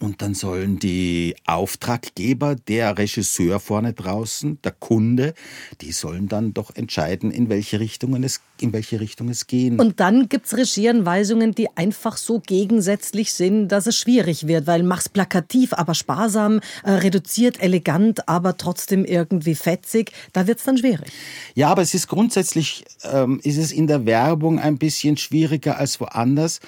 Und 0.00 0.22
dann 0.22 0.34
sollen 0.34 0.78
die 0.78 1.34
Auftraggeber, 1.46 2.54
der 2.54 2.98
Regisseur 2.98 3.58
vorne 3.58 3.94
draußen, 3.94 4.58
der 4.62 4.72
Kunde, 4.72 5.34
die 5.80 5.92
sollen 5.92 6.28
dann 6.28 6.54
doch 6.54 6.74
entscheiden, 6.76 7.30
in 7.30 7.48
welche, 7.48 7.80
Richtungen 7.80 8.22
es, 8.22 8.40
in 8.60 8.72
welche 8.72 9.00
Richtung 9.00 9.28
es 9.28 9.46
gehen. 9.46 9.80
Und 9.80 9.98
dann 9.98 10.28
gibt 10.28 10.46
es 10.46 10.56
Regieanweisungen, 10.56 11.52
die 11.54 11.68
einfach 11.76 12.16
so 12.16 12.40
gegensätzlich 12.40 13.32
sind, 13.32 13.68
dass 13.68 13.86
es 13.86 13.96
schwierig 13.96 14.46
wird, 14.46 14.66
weil 14.66 14.82
mach's 14.82 15.08
plakativ, 15.08 15.72
aber 15.72 15.94
sparsam, 15.94 16.60
äh, 16.84 16.90
reduziert, 16.92 17.60
elegant, 17.60 18.28
aber 18.28 18.56
trotzdem 18.56 19.04
irgendwie 19.04 19.54
fetzig. 19.54 20.12
Da 20.32 20.46
wird 20.46 20.58
es 20.58 20.64
dann 20.64 20.78
schwierig. 20.78 21.10
Ja, 21.54 21.70
aber 21.70 21.82
es 21.82 21.94
ist 21.94 22.08
grundsätzlich, 22.08 22.84
ähm, 23.04 23.40
ist 23.42 23.58
es 23.58 23.72
in 23.72 23.86
der 23.86 24.06
Werbung 24.06 24.58
ein 24.60 24.78
bisschen 24.78 25.16
schwieriger 25.16 25.78
als 25.78 25.98
woanders 26.00 26.60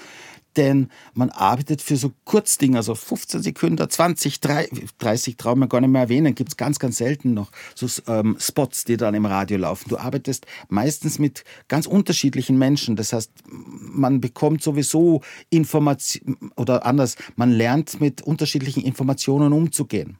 denn 0.56 0.88
man 1.14 1.30
arbeitet 1.30 1.82
für 1.82 1.96
so 1.96 2.12
Kurzdinge, 2.24 2.78
also 2.78 2.94
15 2.94 3.42
Sekunden, 3.42 3.88
20, 3.88 4.40
30, 4.40 5.36
trauen 5.36 5.58
wir 5.60 5.68
gar 5.68 5.80
nicht 5.80 5.90
mehr 5.90 6.02
erwähnen, 6.02 6.34
gibt 6.34 6.50
es 6.50 6.56
ganz, 6.56 6.78
ganz 6.78 6.96
selten 6.98 7.34
noch, 7.34 7.50
so 7.74 7.86
ähm, 8.06 8.36
Spots, 8.38 8.84
die 8.84 8.96
dann 8.96 9.14
im 9.14 9.26
Radio 9.26 9.58
laufen. 9.58 9.88
Du 9.88 9.98
arbeitest 9.98 10.46
meistens 10.68 11.18
mit 11.18 11.44
ganz 11.68 11.86
unterschiedlichen 11.86 12.58
Menschen, 12.58 12.96
das 12.96 13.12
heißt, 13.12 13.30
man 13.46 14.20
bekommt 14.20 14.62
sowieso 14.62 15.22
Informationen, 15.50 16.50
oder 16.56 16.86
anders, 16.86 17.16
man 17.36 17.50
lernt 17.50 18.00
mit 18.00 18.22
unterschiedlichen 18.22 18.82
Informationen 18.82 19.52
umzugehen. 19.52 20.18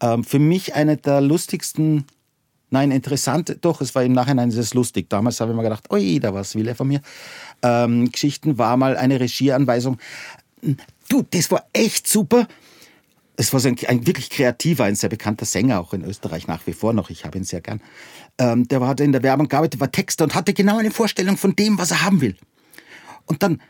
Ähm, 0.00 0.24
für 0.24 0.38
mich 0.38 0.74
eine 0.74 0.96
der 0.96 1.20
lustigsten 1.20 2.04
Nein, 2.72 2.90
interessant, 2.90 3.58
doch, 3.60 3.82
es 3.82 3.94
war 3.94 4.02
im 4.02 4.12
Nachhinein 4.12 4.48
ist 4.48 4.72
lustig. 4.72 5.10
Damals 5.10 5.40
habe 5.40 5.50
ich 5.50 5.56
mir 5.56 5.62
gedacht, 5.62 5.90
oi, 5.90 6.18
da 6.18 6.32
was 6.32 6.54
will 6.54 6.66
er 6.66 6.74
von 6.74 6.88
mir. 6.88 7.02
Ähm, 7.62 8.10
Geschichten 8.10 8.56
war 8.56 8.78
mal 8.78 8.96
eine 8.96 9.20
Regieanweisung. 9.20 9.98
Du, 11.10 11.22
das 11.30 11.50
war 11.50 11.66
echt 11.74 12.08
super. 12.08 12.48
Es 13.36 13.52
war 13.52 13.60
so 13.60 13.68
ein, 13.68 13.76
ein, 13.88 14.06
wirklich 14.06 14.30
kreativer, 14.30 14.84
ein 14.84 14.94
sehr 14.94 15.10
bekannter 15.10 15.44
Sänger, 15.44 15.80
auch 15.80 15.92
in 15.92 16.02
Österreich 16.02 16.46
nach 16.46 16.66
wie 16.66 16.72
vor 16.72 16.94
noch. 16.94 17.10
Ich 17.10 17.26
habe 17.26 17.36
ihn 17.36 17.44
sehr 17.44 17.60
gern. 17.60 17.82
Ähm, 18.38 18.66
der 18.66 18.80
hatte 18.80 19.04
in 19.04 19.12
der 19.12 19.22
Werbung 19.22 19.48
gearbeitet, 19.48 19.78
war 19.78 19.92
Texter 19.92 20.24
und 20.24 20.34
hatte 20.34 20.54
genau 20.54 20.78
eine 20.78 20.90
Vorstellung 20.90 21.36
von 21.36 21.54
dem, 21.54 21.76
was 21.76 21.90
er 21.90 22.02
haben 22.02 22.22
will. 22.22 22.38
Und 23.26 23.42
dann, 23.42 23.60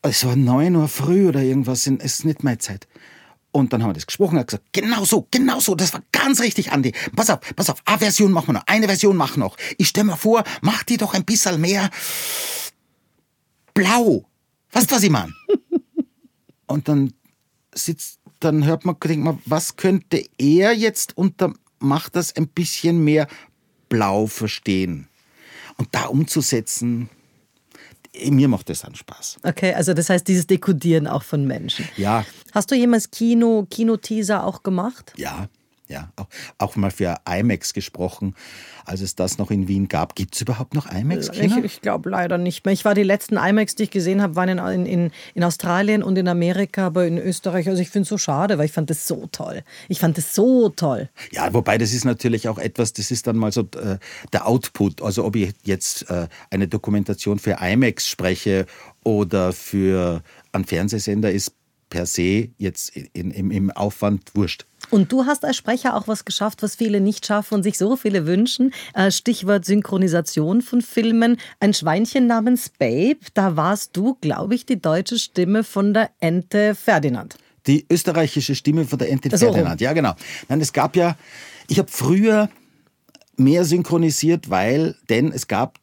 es 0.00 0.24
war 0.24 0.34
neun 0.34 0.76
Uhr 0.76 0.88
früh 0.88 1.28
oder 1.28 1.42
irgendwas, 1.42 1.86
es 1.86 1.92
ist 2.02 2.24
nicht 2.24 2.42
meine 2.42 2.56
Zeit. 2.56 2.88
Und 3.52 3.72
dann 3.72 3.82
haben 3.82 3.90
wir 3.90 3.94
das 3.94 4.06
gesprochen, 4.06 4.36
er 4.36 4.40
hat 4.40 4.48
gesagt, 4.48 4.72
genau 4.72 5.04
so, 5.04 5.26
genau 5.30 5.58
so, 5.58 5.74
das 5.74 5.92
war 5.92 6.02
ganz 6.12 6.40
richtig, 6.40 6.70
Andi. 6.70 6.92
Pass 7.16 7.30
auf, 7.30 7.40
pass 7.56 7.68
auf, 7.68 7.82
eine 7.84 7.98
Version 7.98 8.30
machen 8.30 8.48
wir 8.48 8.52
noch, 8.54 8.66
eine 8.66 8.86
Version 8.86 9.16
machen 9.16 9.36
wir 9.36 9.44
noch. 9.46 9.56
Ich 9.76 9.88
stell 9.88 10.04
mir 10.04 10.16
vor, 10.16 10.44
mach 10.62 10.84
die 10.84 10.96
doch 10.96 11.14
ein 11.14 11.24
bisschen 11.24 11.60
mehr 11.60 11.90
blau. 13.74 14.24
Weißt 14.72 14.90
du, 14.90 14.94
was 14.94 15.02
ich 15.02 15.10
meine? 15.10 15.34
Und 16.66 16.88
dann 16.88 17.12
sitzt, 17.74 18.20
dann 18.38 18.64
hört 18.64 18.84
man, 18.84 18.96
denkt 19.02 19.24
man, 19.24 19.40
was 19.46 19.76
könnte 19.76 20.24
er 20.38 20.72
jetzt 20.72 21.16
unter, 21.16 21.52
macht 21.80 22.14
das 22.14 22.36
ein 22.36 22.46
bisschen 22.46 23.02
mehr 23.02 23.26
blau 23.88 24.26
verstehen? 24.26 25.08
Und 25.76 25.88
da 25.92 26.04
umzusetzen, 26.04 27.08
mir 28.30 28.48
macht 28.48 28.68
das 28.68 28.80
dann 28.80 28.94
Spaß. 28.94 29.38
Okay, 29.42 29.74
also 29.74 29.94
das 29.94 30.10
heißt 30.10 30.26
dieses 30.26 30.46
Dekodieren 30.46 31.06
auch 31.06 31.22
von 31.22 31.46
Menschen. 31.46 31.88
Ja. 31.96 32.24
Hast 32.52 32.70
du 32.70 32.74
jemals 32.74 33.10
Kino, 33.10 33.66
Kinoteaser 33.70 34.44
auch 34.44 34.62
gemacht? 34.62 35.12
Ja, 35.16 35.48
ja, 35.90 36.12
auch, 36.16 36.28
auch 36.58 36.76
mal 36.76 36.90
für 36.90 37.16
IMAX 37.28 37.74
gesprochen, 37.74 38.34
als 38.84 39.00
es 39.00 39.16
das 39.16 39.38
noch 39.38 39.50
in 39.50 39.66
Wien 39.66 39.88
gab. 39.88 40.14
Gibt 40.14 40.36
es 40.36 40.40
überhaupt 40.40 40.74
noch 40.74 40.90
IMAX-Kino? 40.90 41.58
Ich, 41.58 41.64
ich 41.64 41.80
glaube 41.80 42.10
leider 42.10 42.38
nicht 42.38 42.64
mehr. 42.64 42.72
Ich 42.72 42.84
war 42.84 42.94
die 42.94 43.02
letzten 43.02 43.36
IMAX, 43.36 43.74
die 43.74 43.84
ich 43.84 43.90
gesehen 43.90 44.22
habe, 44.22 44.36
waren 44.36 44.48
in, 44.48 44.86
in, 44.86 45.10
in 45.34 45.44
Australien 45.44 46.02
und 46.02 46.16
in 46.16 46.28
Amerika, 46.28 46.86
aber 46.86 47.06
in 47.06 47.18
Österreich. 47.18 47.68
Also 47.68 47.82
ich 47.82 47.90
finde 47.90 48.04
es 48.04 48.08
so 48.08 48.18
schade, 48.18 48.56
weil 48.56 48.66
ich 48.66 48.72
fand 48.72 48.88
das 48.88 49.06
so 49.06 49.28
toll. 49.32 49.64
Ich 49.88 49.98
fand 49.98 50.16
das 50.16 50.34
so 50.34 50.68
toll. 50.68 51.08
Ja, 51.32 51.52
wobei 51.52 51.76
das 51.76 51.92
ist 51.92 52.04
natürlich 52.04 52.48
auch 52.48 52.58
etwas, 52.58 52.92
das 52.92 53.10
ist 53.10 53.26
dann 53.26 53.36
mal 53.36 53.50
so 53.50 53.62
äh, 53.62 53.98
der 54.32 54.46
Output. 54.46 55.02
Also 55.02 55.24
ob 55.24 55.34
ich 55.34 55.52
jetzt 55.64 56.08
äh, 56.08 56.28
eine 56.50 56.68
Dokumentation 56.68 57.40
für 57.40 57.58
IMAX 57.60 58.08
spreche 58.08 58.66
oder 59.02 59.52
für 59.52 60.22
einen 60.52 60.64
Fernsehsender, 60.64 61.32
ist 61.32 61.52
per 61.88 62.06
se 62.06 62.48
jetzt 62.56 62.96
in, 62.96 63.32
im, 63.32 63.50
im 63.50 63.70
Aufwand 63.72 64.34
wurscht. 64.34 64.64
Und 64.90 65.12
du 65.12 65.26
hast 65.26 65.44
als 65.44 65.56
Sprecher 65.56 65.96
auch 65.96 66.08
was 66.08 66.24
geschafft, 66.24 66.62
was 66.62 66.74
viele 66.74 67.00
nicht 67.00 67.26
schaffen 67.26 67.54
und 67.54 67.62
sich 67.62 67.78
so 67.78 67.96
viele 67.96 68.26
wünschen. 68.26 68.72
Äh, 68.94 69.10
Stichwort 69.10 69.64
Synchronisation 69.64 70.62
von 70.62 70.82
Filmen. 70.82 71.36
Ein 71.60 71.74
Schweinchen 71.74 72.26
namens 72.26 72.68
Babe, 72.68 73.20
da 73.34 73.56
warst 73.56 73.96
du, 73.96 74.16
glaube 74.20 74.54
ich, 74.54 74.66
die 74.66 74.80
deutsche 74.80 75.18
Stimme 75.18 75.64
von 75.64 75.94
der 75.94 76.10
Ente 76.18 76.74
Ferdinand. 76.74 77.36
Die 77.66 77.86
österreichische 77.90 78.54
Stimme 78.54 78.84
von 78.84 78.98
der 78.98 79.10
Ente 79.10 79.30
so 79.30 79.46
Ferdinand, 79.46 79.80
ja 79.80 79.92
genau. 79.92 80.14
Nein, 80.48 80.60
es 80.60 80.72
gab 80.72 80.96
ja, 80.96 81.16
ich 81.68 81.78
habe 81.78 81.90
früher 81.90 82.48
mehr 83.36 83.64
synchronisiert, 83.64 84.50
weil, 84.50 84.96
denn 85.08 85.30
es 85.30 85.46
gab 85.46 85.78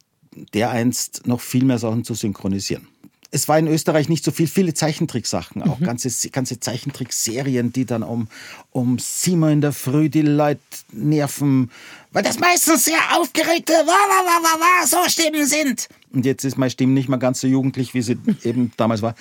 dereinst 0.54 1.28
noch 1.28 1.39
viel 1.39 1.65
mehr 1.65 1.78
Sachen 1.78 2.04
zu 2.04 2.13
synchronisieren 2.13 2.88
es 3.32 3.48
war 3.48 3.60
in 3.60 3.68
Österreich 3.68 4.10
nicht 4.10 4.24
so 4.24 4.32
viel, 4.32 4.48
viele 4.48 4.74
Zeichentricksachen, 4.74 5.62
auch 5.63 5.80
mhm. 5.80 5.86
ganze, 5.86 6.30
ganze 6.30 6.60
Zeichentrickserien, 6.60 7.74
die 7.74 7.86
dann 7.86 8.04
um, 8.04 8.28
um 8.72 9.00
sieben 9.00 9.50
in 9.50 9.62
der 9.62 9.74
Früh 9.74 10.10
die 10.10 10.22
Leute 10.22 10.62
nerven, 10.92 11.72
weil 12.12 12.24
das 12.24 12.40
meistens 12.40 12.86
sehr 12.86 13.00
aufgeregte 13.18 13.74
wa, 13.74 13.88
wa, 13.88 14.26
wa, 14.26 14.44
wa, 14.44 14.60
wa, 14.60 14.88
so 14.88 15.10
Stimmen 15.10 15.46
sind. 15.46 15.90
Und 16.13 16.26
jetzt 16.26 16.44
ist 16.46 16.58
meine 16.58 16.72
Stimme 16.72 16.94
nicht 16.94 17.10
mehr 17.10 17.20
ganz 17.20 17.42
so 17.42 17.48
jugendlich, 17.48 17.94
wie 17.94 18.02
sie 18.02 18.18
eben 18.44 18.72
damals 18.78 19.02
war. 19.02 19.16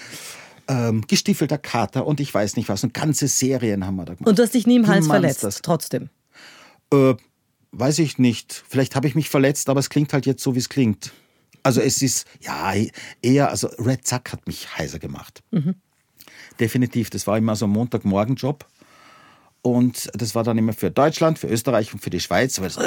Ähm, 0.68 1.02
gestiefelter 1.06 1.58
Kater 1.58 2.06
und 2.06 2.18
ich 2.20 2.32
weiß 2.32 2.56
nicht 2.56 2.68
was. 2.68 2.82
Und 2.82 2.94
ganze 2.94 3.28
Serien 3.28 3.86
haben 3.86 3.96
wir 3.96 4.04
da 4.04 4.14
gemacht. 4.14 4.28
Und 4.28 4.38
du 4.38 4.42
hast 4.42 4.54
dich 4.54 4.66
nie 4.66 4.76
im 4.76 4.86
Hals 4.86 5.06
verletzt, 5.06 5.44
das. 5.44 5.62
trotzdem? 5.62 6.08
Äh, 6.92 7.14
weiß 7.72 7.98
ich 8.00 8.18
nicht. 8.18 8.64
Vielleicht 8.68 8.96
habe 8.96 9.06
ich 9.06 9.14
mich 9.14 9.28
verletzt, 9.28 9.68
aber 9.68 9.80
es 9.80 9.90
klingt 9.90 10.12
halt 10.12 10.26
jetzt 10.26 10.42
so, 10.42 10.54
wie 10.54 10.58
es 10.58 10.68
klingt. 10.68 11.12
Also 11.66 11.80
es 11.80 12.00
ist, 12.00 12.28
ja, 12.42 12.74
eher, 13.22 13.50
also 13.50 13.66
Red 13.84 14.06
Zack 14.06 14.30
hat 14.32 14.46
mich 14.46 14.78
heiser 14.78 15.00
gemacht. 15.00 15.42
Mhm. 15.50 15.74
Definitiv, 16.60 17.10
das 17.10 17.26
war 17.26 17.36
immer 17.36 17.56
so 17.56 17.66
ein 17.66 17.70
Montagmorgenjob. 17.70 18.64
Und 19.62 20.08
das 20.14 20.36
war 20.36 20.44
dann 20.44 20.58
immer 20.58 20.74
für 20.74 20.92
Deutschland, 20.92 21.40
für 21.40 21.48
Österreich 21.48 21.92
und 21.92 21.98
für 21.98 22.10
die 22.10 22.20
Schweiz, 22.20 22.60
weil 22.60 22.68
du 22.68 22.82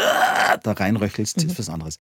da 0.63 0.71
reinröchelst, 0.71 1.43
mhm. 1.43 1.49
ist 1.49 1.59
was 1.59 1.67
anderes. 1.67 1.99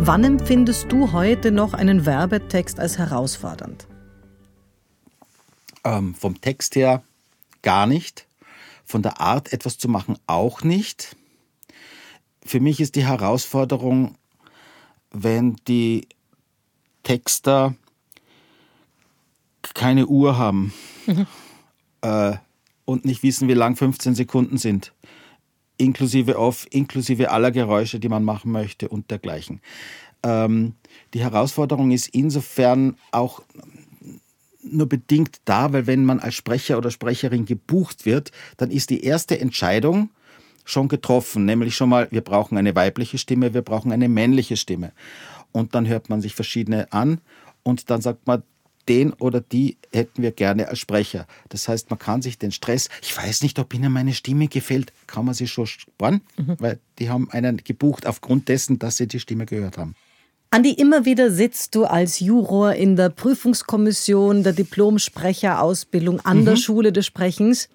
Wann 0.00 0.24
empfindest 0.24 0.90
du 0.90 1.12
heute 1.12 1.52
noch 1.52 1.74
einen 1.74 2.06
Werbetext 2.06 2.80
als 2.80 2.98
herausfordernd? 2.98 3.86
Ähm, 5.84 6.14
vom 6.14 6.40
Text 6.40 6.76
her 6.76 7.02
gar 7.62 7.86
nicht. 7.86 8.26
Von 8.84 9.02
der 9.02 9.20
Art, 9.20 9.52
etwas 9.52 9.78
zu 9.78 9.88
machen, 9.88 10.18
auch 10.26 10.62
nicht. 10.62 11.16
Für 12.44 12.60
mich 12.60 12.80
ist 12.80 12.96
die 12.96 13.06
Herausforderung, 13.06 14.16
wenn 15.10 15.56
die 15.68 16.08
Texter 17.02 17.74
keine 19.74 20.06
Uhr 20.06 20.38
haben 20.38 20.72
mhm. 21.06 21.26
äh, 22.00 22.36
und 22.84 23.04
nicht 23.04 23.22
wissen, 23.22 23.48
wie 23.48 23.54
lang 23.54 23.76
15 23.76 24.14
Sekunden 24.14 24.58
sind, 24.58 24.92
inklusive 25.76 26.38
off, 26.38 26.66
inklusive 26.70 27.30
aller 27.30 27.50
Geräusche, 27.50 28.00
die 28.00 28.08
man 28.08 28.24
machen 28.24 28.50
möchte 28.52 28.88
und 28.88 29.10
dergleichen. 29.10 29.60
Ähm, 30.22 30.74
die 31.14 31.20
Herausforderung 31.20 31.90
ist 31.90 32.08
insofern 32.08 32.96
auch 33.12 33.42
nur 34.62 34.88
bedingt 34.88 35.40
da, 35.44 35.72
weil 35.72 35.86
wenn 35.86 36.04
man 36.04 36.20
als 36.20 36.34
Sprecher 36.34 36.78
oder 36.78 36.90
Sprecherin 36.90 37.46
gebucht 37.46 38.06
wird, 38.06 38.32
dann 38.56 38.70
ist 38.70 38.90
die 38.90 39.04
erste 39.04 39.40
Entscheidung 39.40 40.10
schon 40.64 40.88
getroffen, 40.88 41.44
nämlich 41.44 41.74
schon 41.74 41.88
mal, 41.88 42.08
wir 42.10 42.20
brauchen 42.20 42.58
eine 42.58 42.74
weibliche 42.74 43.18
Stimme, 43.18 43.54
wir 43.54 43.62
brauchen 43.62 43.92
eine 43.92 44.08
männliche 44.08 44.56
Stimme. 44.56 44.92
Und 45.52 45.74
dann 45.74 45.86
hört 45.86 46.10
man 46.10 46.20
sich 46.20 46.34
verschiedene 46.34 46.92
an 46.92 47.20
und 47.62 47.90
dann 47.90 48.02
sagt 48.02 48.26
man, 48.26 48.42
den 48.88 49.12
oder 49.12 49.40
die 49.40 49.76
hätten 49.92 50.22
wir 50.22 50.32
gerne 50.32 50.68
als 50.68 50.78
Sprecher. 50.78 51.26
Das 51.50 51.68
heißt, 51.68 51.90
man 51.90 51.98
kann 51.98 52.22
sich 52.22 52.38
den 52.38 52.52
Stress, 52.52 52.88
ich 53.02 53.16
weiß 53.16 53.42
nicht, 53.42 53.58
ob 53.58 53.72
Ihnen 53.74 53.92
meine 53.92 54.14
Stimme 54.14 54.48
gefällt, 54.48 54.92
kann 55.06 55.24
man 55.24 55.34
sich 55.34 55.50
schon 55.50 55.66
sparen, 55.66 56.22
mhm. 56.36 56.56
weil 56.58 56.80
die 56.98 57.10
haben 57.10 57.30
einen 57.30 57.58
gebucht 57.58 58.06
aufgrund 58.06 58.48
dessen, 58.48 58.78
dass 58.78 58.96
sie 58.96 59.06
die 59.06 59.20
Stimme 59.20 59.46
gehört 59.46 59.78
haben. 59.78 59.94
Andi, 60.50 60.72
immer 60.72 61.04
wieder 61.04 61.30
sitzt 61.30 61.74
du 61.74 61.84
als 61.84 62.20
Juror 62.20 62.72
in 62.72 62.96
der 62.96 63.10
Prüfungskommission 63.10 64.42
der 64.42 64.54
Diplomsprecherausbildung 64.54 66.20
an 66.20 66.40
mhm. 66.40 66.44
der 66.46 66.56
Schule 66.56 66.90
des 66.90 67.04
Sprechens. 67.04 67.68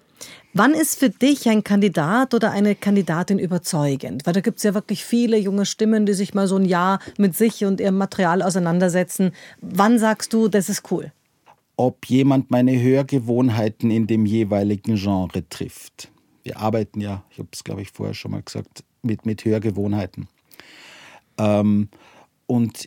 Wann 0.54 0.72
ist 0.72 0.98
für 0.98 1.08
dich 1.08 1.48
ein 1.48 1.62
Kandidat 1.62 2.34
oder 2.34 2.50
eine 2.50 2.74
Kandidatin 2.74 3.38
überzeugend? 3.38 4.26
Weil 4.26 4.32
da 4.32 4.40
gibt 4.40 4.58
es 4.58 4.64
ja 4.64 4.74
wirklich 4.74 5.04
viele 5.04 5.36
junge 5.38 5.66
Stimmen, 5.66 6.04
die 6.04 6.14
sich 6.14 6.34
mal 6.34 6.48
so 6.48 6.56
ein 6.56 6.64
Jahr 6.64 6.98
mit 7.16 7.36
sich 7.36 7.64
und 7.64 7.80
ihrem 7.80 7.96
Material 7.96 8.42
auseinandersetzen. 8.42 9.30
Wann 9.60 10.00
sagst 10.00 10.32
du, 10.32 10.48
das 10.48 10.68
ist 10.68 10.90
cool? 10.90 11.12
Ob 11.76 12.06
jemand 12.06 12.50
meine 12.50 12.80
Hörgewohnheiten 12.80 13.92
in 13.92 14.08
dem 14.08 14.26
jeweiligen 14.26 14.96
Genre 14.96 15.48
trifft. 15.48 16.10
Wir 16.42 16.58
arbeiten 16.58 17.00
ja, 17.00 17.22
ich 17.30 17.38
habe 17.38 17.48
es 17.52 17.62
glaube 17.62 17.82
ich 17.82 17.92
vorher 17.92 18.14
schon 18.14 18.32
mal 18.32 18.42
gesagt, 18.42 18.82
mit, 19.02 19.26
mit 19.26 19.44
Hörgewohnheiten. 19.44 20.26
Ähm, 21.38 21.88
und 22.46 22.86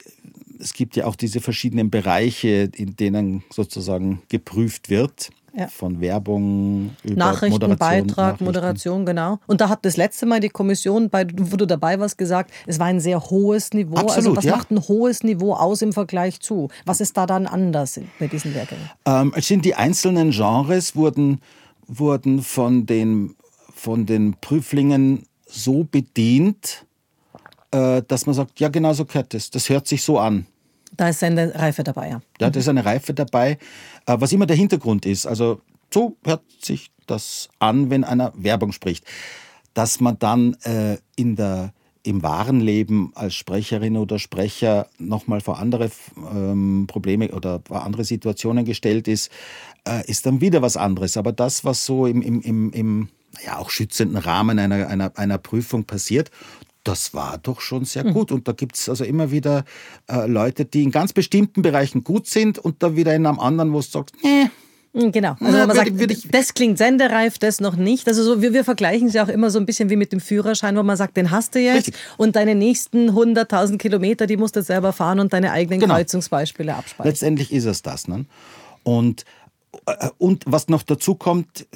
es 0.59 0.73
gibt 0.73 0.95
ja 0.95 1.05
auch 1.05 1.15
diese 1.15 1.39
verschiedenen 1.39 1.89
Bereiche, 1.89 2.69
in 2.75 2.95
denen 2.95 3.43
sozusagen 3.51 4.21
geprüft 4.29 4.89
wird 4.89 5.29
ja. 5.57 5.67
von 5.67 5.99
Werbung 5.99 6.95
über 7.03 7.15
Nachrichten, 7.15 7.53
Moderation, 7.53 7.77
Beitrag, 7.77 8.17
Nachrichten. 8.17 8.43
Moderation, 8.45 9.05
genau. 9.05 9.39
Und 9.47 9.61
da 9.61 9.69
hat 9.69 9.83
das 9.85 9.97
letzte 9.97 10.25
Mal 10.25 10.39
die 10.39 10.49
Kommission, 10.49 11.09
bei, 11.09 11.25
wo 11.35 11.57
du 11.57 11.65
dabei 11.65 11.99
warst, 11.99 12.17
gesagt, 12.17 12.51
es 12.65 12.79
war 12.79 12.87
ein 12.87 12.99
sehr 12.99 13.21
hohes 13.21 13.73
Niveau. 13.73 13.95
Also 13.95 14.07
Absolut, 14.07 14.17
also 14.17 14.35
was 14.37 14.45
ja. 14.45 14.55
macht 14.55 14.71
ein 14.71 14.87
hohes 14.87 15.23
Niveau 15.23 15.53
aus 15.53 15.81
im 15.81 15.93
Vergleich 15.93 16.39
zu? 16.39 16.69
Was 16.85 17.01
ist 17.01 17.17
da 17.17 17.25
dann 17.25 17.47
anders 17.47 17.99
bei 18.19 18.27
diesen 18.27 18.53
Lehrgängen? 18.53 18.89
Ähm, 19.05 19.33
es 19.35 19.47
sind 19.47 19.65
die 19.65 19.75
einzelnen 19.75 20.31
Genres 20.31 20.95
wurden, 20.95 21.41
wurden 21.87 22.41
von, 22.43 22.85
den, 22.85 23.35
von 23.73 24.05
den 24.05 24.35
Prüflingen 24.39 25.23
so 25.47 25.85
bedient, 25.89 26.85
äh, 27.71 28.01
dass 28.07 28.25
man 28.25 28.35
sagt, 28.35 28.59
ja 28.59 28.69
genau 28.69 28.93
so 28.93 29.05
gehört 29.05 29.33
das. 29.33 29.49
Das 29.49 29.69
hört 29.69 29.87
sich 29.87 30.03
so 30.03 30.19
an. 30.19 30.45
Da 30.95 31.09
ist 31.09 31.23
eine 31.23 31.53
Reife 31.53 31.83
dabei, 31.83 32.09
ja. 32.09 32.21
Ja, 32.39 32.49
da 32.49 32.59
ist 32.59 32.69
eine 32.69 32.85
Reife 32.85 33.13
dabei, 33.13 33.57
äh, 34.05 34.15
was 34.17 34.31
immer 34.31 34.45
der 34.45 34.55
Hintergrund 34.55 35.05
ist. 35.05 35.25
Also 35.25 35.61
so 35.93 36.17
hört 36.23 36.43
sich 36.61 36.91
das 37.05 37.49
an, 37.59 37.89
wenn 37.89 38.03
einer 38.03 38.33
Werbung 38.35 38.71
spricht. 38.71 39.05
Dass 39.73 39.99
man 39.99 40.17
dann 40.19 40.55
äh, 40.63 40.97
in 41.15 41.35
der, 41.35 41.73
im 42.03 42.23
wahren 42.23 42.61
Leben 42.61 43.11
als 43.15 43.35
Sprecherin 43.35 43.97
oder 43.97 44.17
Sprecher 44.17 44.87
nochmal 44.97 45.41
vor 45.41 45.59
andere 45.59 45.91
ähm, 46.31 46.85
Probleme 46.87 47.29
oder 47.31 47.61
vor 47.65 47.83
andere 47.83 48.03
Situationen 48.03 48.65
gestellt 48.65 49.07
ist, 49.07 49.29
äh, 49.87 50.09
ist 50.09 50.25
dann 50.25 50.41
wieder 50.41 50.61
was 50.61 50.77
anderes. 50.77 51.17
Aber 51.17 51.31
das, 51.31 51.63
was 51.63 51.85
so 51.85 52.07
im, 52.07 52.21
im, 52.21 52.41
im, 52.41 52.71
im 52.71 53.09
ja, 53.45 53.57
auch 53.57 53.69
schützenden 53.69 54.17
Rahmen 54.17 54.57
einer, 54.57 54.87
einer, 54.87 55.11
einer 55.15 55.37
Prüfung 55.37 55.83
passiert, 55.83 56.31
das 56.87 57.13
war 57.13 57.37
doch 57.37 57.59
schon 57.61 57.85
sehr 57.85 58.03
gut. 58.05 58.31
Und 58.31 58.47
da 58.47 58.53
gibt 58.53 58.77
es 58.77 58.87
also 58.87 59.03
immer 59.03 59.31
wieder 59.31 59.65
äh, 60.07 60.25
Leute, 60.27 60.65
die 60.65 60.83
in 60.83 60.91
ganz 60.91 61.13
bestimmten 61.13 61.61
Bereichen 61.61 62.03
gut 62.03 62.27
sind 62.27 62.59
und 62.59 62.81
da 62.81 62.95
wieder 62.95 63.13
in 63.13 63.25
einem 63.25 63.39
anderen, 63.39 63.73
wo 63.73 63.79
es 63.79 63.91
sagt, 63.91 64.13
nee. 64.23 64.49
Hm, 64.93 65.11
genau. 65.11 65.35
Also 65.39 65.57
wenn 65.57 65.67
man 65.67 65.75
sagt, 65.75 65.99
würde 65.99 66.13
ich, 66.13 66.29
das 66.29 66.53
klingt 66.53 66.77
sendereif, 66.77 67.37
das 67.39 67.59
noch 67.59 67.75
nicht. 67.75 68.07
Also 68.07 68.23
so, 68.23 68.41
wir, 68.41 68.53
wir 68.53 68.63
vergleichen 68.63 69.09
es 69.09 69.13
ja 69.13 69.25
auch 69.25 69.27
immer 69.27 69.49
so 69.51 69.59
ein 69.59 69.65
bisschen 69.65 69.89
wie 69.89 69.97
mit 69.97 70.13
dem 70.13 70.21
Führerschein, 70.21 70.77
wo 70.77 70.83
man 70.83 70.95
sagt, 70.95 71.17
den 71.17 71.29
hast 71.29 71.55
du 71.55 71.59
jetzt 71.59 71.87
Richtig. 71.87 71.95
und 72.15 72.35
deine 72.35 72.55
nächsten 72.55 73.09
100.000 73.11 73.77
Kilometer, 73.77 74.25
die 74.25 74.37
musst 74.37 74.55
du 74.55 74.63
selber 74.63 74.93
fahren 74.93 75.19
und 75.19 75.33
deine 75.33 75.51
eigenen 75.51 75.81
genau. 75.81 75.95
Kreuzungsbeispiele 75.95 76.73
abspeichern. 76.73 77.11
Letztendlich 77.11 77.51
ist 77.51 77.65
es 77.65 77.81
das. 77.81 78.07
Ne? 78.07 78.25
Und 78.83 79.25
äh, 79.85 80.09
und 80.17 80.45
was 80.47 80.69
noch 80.69 80.83
dazu 80.83 81.15
kommt, 81.15 81.67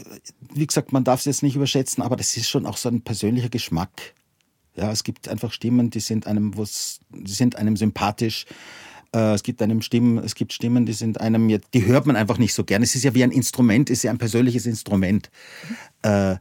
wie 0.54 0.66
gesagt, 0.66 0.94
man 0.94 1.04
darf 1.04 1.20
es 1.20 1.26
jetzt 1.26 1.44
nicht 1.44 1.56
überschätzen, 1.56 2.02
aber 2.02 2.16
das 2.16 2.36
ist 2.38 2.50
schon 2.50 2.66
auch 2.66 2.78
so 2.78 2.90
ein 2.90 3.02
persönlicher 3.02 3.50
Geschmack. 3.50 4.14
Ja, 4.76 4.92
es 4.92 5.04
gibt 5.04 5.28
einfach 5.28 5.52
Stimmen, 5.52 5.90
die 5.90 6.00
sind 6.00 6.28
einem, 6.28 6.58
was, 6.58 7.00
die 7.10 7.32
sind 7.32 7.56
einem 7.56 7.76
sympathisch. 7.76 8.46
Äh, 9.14 9.34
es 9.34 9.44
gibt 9.44 9.62
einem 9.62 9.82
Stimmen, 9.82 10.18
es 10.20 10.36
gibt 10.36 10.54
Stimmen, 10.54 10.86
die 10.86 10.94
sind 10.94 11.20
einem 11.20 11.50
jetzt, 11.50 11.68
die 11.74 11.86
hört 11.86 12.06
man 12.06 12.16
einfach 12.16 12.38
nicht 12.38 12.54
so 12.54 12.64
gern. 12.64 12.82
Es 12.82 12.96
ist 12.96 13.04
ja 13.04 13.14
wie 13.14 13.24
ein 13.24 13.32
Instrument, 13.32 13.90
es 13.90 14.00
ist 14.00 14.04
ja 14.04 14.12
ein 14.12 14.18
persönliches 14.18 14.66
Instrument. 14.66 15.30
Äh, 16.02 16.36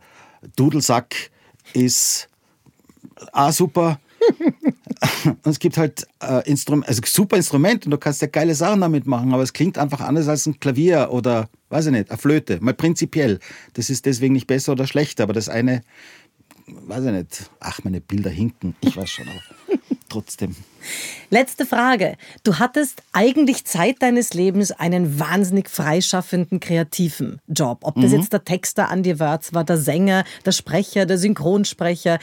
Dudelsack 0.56 1.30
ist 1.72 2.28
ah 3.32 3.52
super. 3.52 4.00
und 5.24 5.46
es 5.46 5.58
gibt 5.58 5.78
halt 5.78 6.06
äh, 6.22 6.48
Instrument, 6.48 6.86
also 6.88 7.00
super 7.04 7.36
Instrument 7.36 7.86
und 7.86 7.90
du 7.90 7.98
kannst 7.98 8.20
ja 8.20 8.28
geile 8.28 8.54
Sachen 8.54 8.82
damit 8.82 9.06
machen, 9.06 9.32
aber 9.32 9.42
es 9.42 9.52
klingt 9.52 9.78
einfach 9.78 10.00
anders 10.00 10.28
als 10.28 10.46
ein 10.46 10.60
Klavier 10.60 11.08
oder 11.10 11.48
weiß 11.70 11.86
ich 11.86 11.92
nicht, 11.92 12.10
eine 12.10 12.18
Flöte, 12.18 12.58
mal 12.60 12.74
prinzipiell. 12.74 13.38
Das 13.74 13.90
ist 13.90 14.04
deswegen 14.04 14.34
nicht 14.34 14.46
besser 14.46 14.72
oder 14.72 14.86
schlechter, 14.86 15.22
aber 15.22 15.32
das 15.32 15.48
eine 15.48 15.82
weiß 16.86 17.04
ich 17.04 17.12
nicht, 17.12 17.50
ach, 17.60 17.80
meine 17.84 18.00
Bilder 18.00 18.30
hinken, 18.30 18.74
ich 18.80 18.96
weiß 18.96 19.08
schon, 19.08 19.28
aber 19.28 19.78
trotzdem. 20.08 20.54
Letzte 21.30 21.66
Frage. 21.66 22.16
Du 22.42 22.58
hattest 22.58 23.02
eigentlich 23.12 23.64
Zeit 23.64 24.02
deines 24.02 24.34
Lebens 24.34 24.72
einen 24.72 25.20
wahnsinnig 25.20 25.70
freischaffenden, 25.70 26.58
kreativen 26.58 27.40
Job. 27.46 27.80
Ob 27.82 27.94
das 27.96 28.10
mhm. 28.10 28.18
jetzt 28.18 28.32
der 28.32 28.44
Texter 28.44 28.90
Andy 28.90 29.20
Wörz 29.20 29.52
war, 29.52 29.64
der 29.64 29.78
Sänger, 29.78 30.24
der 30.44 30.52
Sprecher, 30.52 31.06
der 31.06 31.18
Synchronsprecher, 31.18 32.18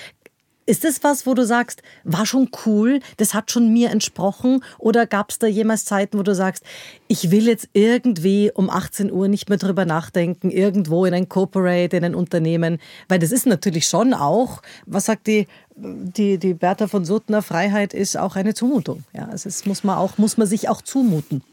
ist 0.67 0.83
das 0.83 1.01
was, 1.01 1.25
wo 1.25 1.33
du 1.33 1.45
sagst, 1.45 1.81
war 2.03 2.25
schon 2.25 2.49
cool, 2.65 2.99
das 3.15 3.33
hat 3.33 3.51
schon 3.51 3.71
mir 3.71 3.89
entsprochen? 3.89 4.63
Oder 4.77 5.07
gab 5.07 5.31
es 5.31 5.39
da 5.39 5.47
jemals 5.47 5.85
Zeiten, 5.85 6.19
wo 6.19 6.23
du 6.23 6.35
sagst, 6.35 6.63
ich 7.07 7.31
will 7.31 7.47
jetzt 7.47 7.69
irgendwie 7.71 8.51
um 8.53 8.69
18 8.69 9.11
Uhr 9.11 9.29
nicht 9.29 9.47
mehr 9.47 9.57
drüber 9.57 9.85
nachdenken, 9.85 10.51
irgendwo 10.51 11.05
in 11.05 11.13
ein 11.13 11.29
Corporate, 11.29 11.95
in 11.95 12.03
ein 12.03 12.15
Unternehmen? 12.15 12.79
Weil 13.07 13.17
das 13.17 13.31
ist 13.31 13.45
natürlich 13.45 13.87
schon 13.87 14.13
auch, 14.13 14.61
was 14.85 15.05
sagt 15.05 15.27
die, 15.27 15.47
die, 15.77 16.37
die 16.37 16.53
Bertha 16.53 16.87
von 16.87 17.05
Suttner, 17.05 17.41
Freiheit 17.41 17.93
ist 17.93 18.17
auch 18.17 18.35
eine 18.35 18.53
Zumutung. 18.53 19.05
Ja, 19.13 19.27
also 19.27 19.47
es 19.47 19.65
muss 19.65 19.85
man 19.85 19.97
auch, 19.97 20.17
muss 20.17 20.35
man 20.35 20.47
sich 20.47 20.67
auch 20.67 20.81
zumuten. 20.81 21.43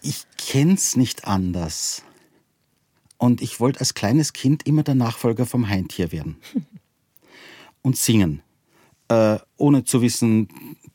Ich 0.00 0.24
kenn's 0.38 0.96
nicht 0.96 1.26
anders. 1.26 2.02
Und 3.18 3.42
ich 3.42 3.60
wollte 3.60 3.80
als 3.80 3.92
kleines 3.92 4.32
Kind 4.32 4.66
immer 4.66 4.82
der 4.82 4.94
Nachfolger 4.94 5.44
vom 5.44 5.68
Heintier 5.68 6.10
werden. 6.10 6.38
Und 7.82 7.98
singen 7.98 8.42
äh, 9.12 9.38
ohne 9.56 9.84
zu 9.84 10.02
wissen, 10.02 10.48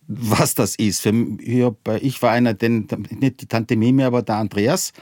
was 0.07 0.55
das 0.55 0.75
ist. 0.75 1.01
Für, 1.01 1.13
ich 2.01 2.21
war 2.21 2.31
einer, 2.31 2.53
den, 2.53 2.87
nicht 3.09 3.41
die 3.41 3.45
Tante 3.45 3.75
Mimi, 3.75 4.03
aber 4.03 4.21
der 4.21 4.37
Andreas, 4.37 4.93